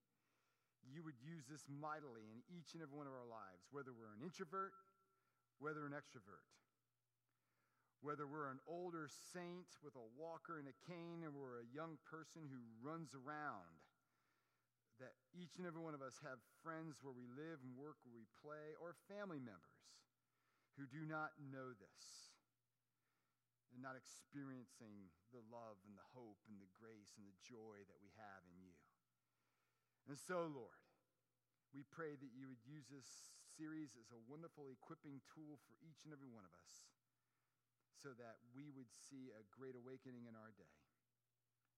you 0.88 1.04
would 1.04 1.20
use 1.20 1.44
this 1.48 1.68
mightily 1.68 2.32
in 2.32 2.40
each 2.48 2.74
and 2.74 2.82
every 2.82 2.96
one 2.96 3.08
of 3.08 3.16
our 3.16 3.28
lives, 3.28 3.68
whether 3.72 3.92
we're 3.92 4.16
an 4.16 4.24
introvert, 4.24 4.72
whether 5.60 5.86
an 5.86 5.94
extrovert, 5.94 6.48
whether 8.00 8.30
we're 8.30 8.54
an 8.54 8.62
older 8.70 9.10
saint 9.34 9.68
with 9.82 9.98
a 9.98 10.08
walker 10.16 10.62
and 10.62 10.70
a 10.70 10.78
cane, 10.86 11.26
or 11.26 11.34
we're 11.34 11.62
a 11.66 11.74
young 11.74 11.98
person 12.06 12.46
who 12.46 12.62
runs 12.80 13.12
around. 13.18 13.84
That 14.98 15.14
each 15.30 15.62
and 15.62 15.66
every 15.70 15.82
one 15.82 15.94
of 15.94 16.02
us 16.02 16.18
have 16.26 16.42
friends 16.66 16.98
where 17.06 17.14
we 17.14 17.30
live 17.30 17.62
and 17.62 17.78
work, 17.78 18.02
where 18.02 18.18
we 18.18 18.26
play, 18.42 18.74
or 18.82 18.98
family 19.06 19.38
members 19.38 19.86
who 20.78 20.90
do 20.90 21.06
not 21.06 21.34
know 21.38 21.74
this 21.74 22.34
and 23.74 23.82
not 23.82 23.98
experiencing 23.98 25.10
the 25.34 25.42
love 25.50 25.78
and 25.86 25.94
the 25.98 26.10
hope 26.14 26.38
and 26.50 26.58
the 26.62 26.70
grace 26.78 27.18
and 27.18 27.26
the 27.26 27.38
joy 27.46 27.82
that 27.90 28.00
we 28.02 28.14
have 28.18 28.42
in 28.46 28.58
you. 28.62 28.77
And 30.08 30.16
so, 30.16 30.48
Lord, 30.48 30.80
we 31.76 31.84
pray 31.84 32.16
that 32.16 32.34
you 32.34 32.48
would 32.48 32.64
use 32.64 32.88
this 32.88 33.08
series 33.60 33.92
as 34.00 34.08
a 34.16 34.24
wonderful 34.32 34.72
equipping 34.72 35.20
tool 35.28 35.60
for 35.68 35.76
each 35.84 36.08
and 36.08 36.16
every 36.16 36.32
one 36.32 36.48
of 36.48 36.56
us 36.56 36.88
so 38.00 38.16
that 38.16 38.40
we 38.56 38.72
would 38.72 38.90
see 39.12 39.36
a 39.36 39.44
great 39.52 39.76
awakening 39.76 40.26
in 40.30 40.36
our 40.38 40.56
day 40.56 40.78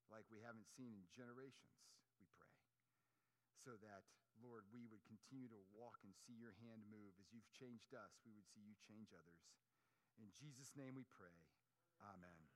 like 0.09 0.25
we 0.33 0.41
haven't 0.41 0.65
seen 0.65 0.89
in 0.93 1.05
generations, 1.13 1.85
we 2.17 2.25
pray. 2.33 2.57
So 3.61 3.77
that, 3.85 4.05
Lord, 4.41 4.65
we 4.73 4.89
would 4.89 5.05
continue 5.05 5.49
to 5.53 5.61
walk 5.77 6.01
and 6.01 6.13
see 6.13 6.33
your 6.33 6.57
hand 6.65 6.81
move. 6.89 7.13
As 7.21 7.29
you've 7.29 7.49
changed 7.53 7.93
us, 7.93 8.17
we 8.25 8.33
would 8.33 8.49
see 8.49 8.65
you 8.65 8.73
change 8.81 9.13
others. 9.13 9.45
In 10.17 10.33
Jesus' 10.33 10.73
name 10.73 10.97
we 10.97 11.05
pray. 11.05 11.37
Amen. 12.01 12.48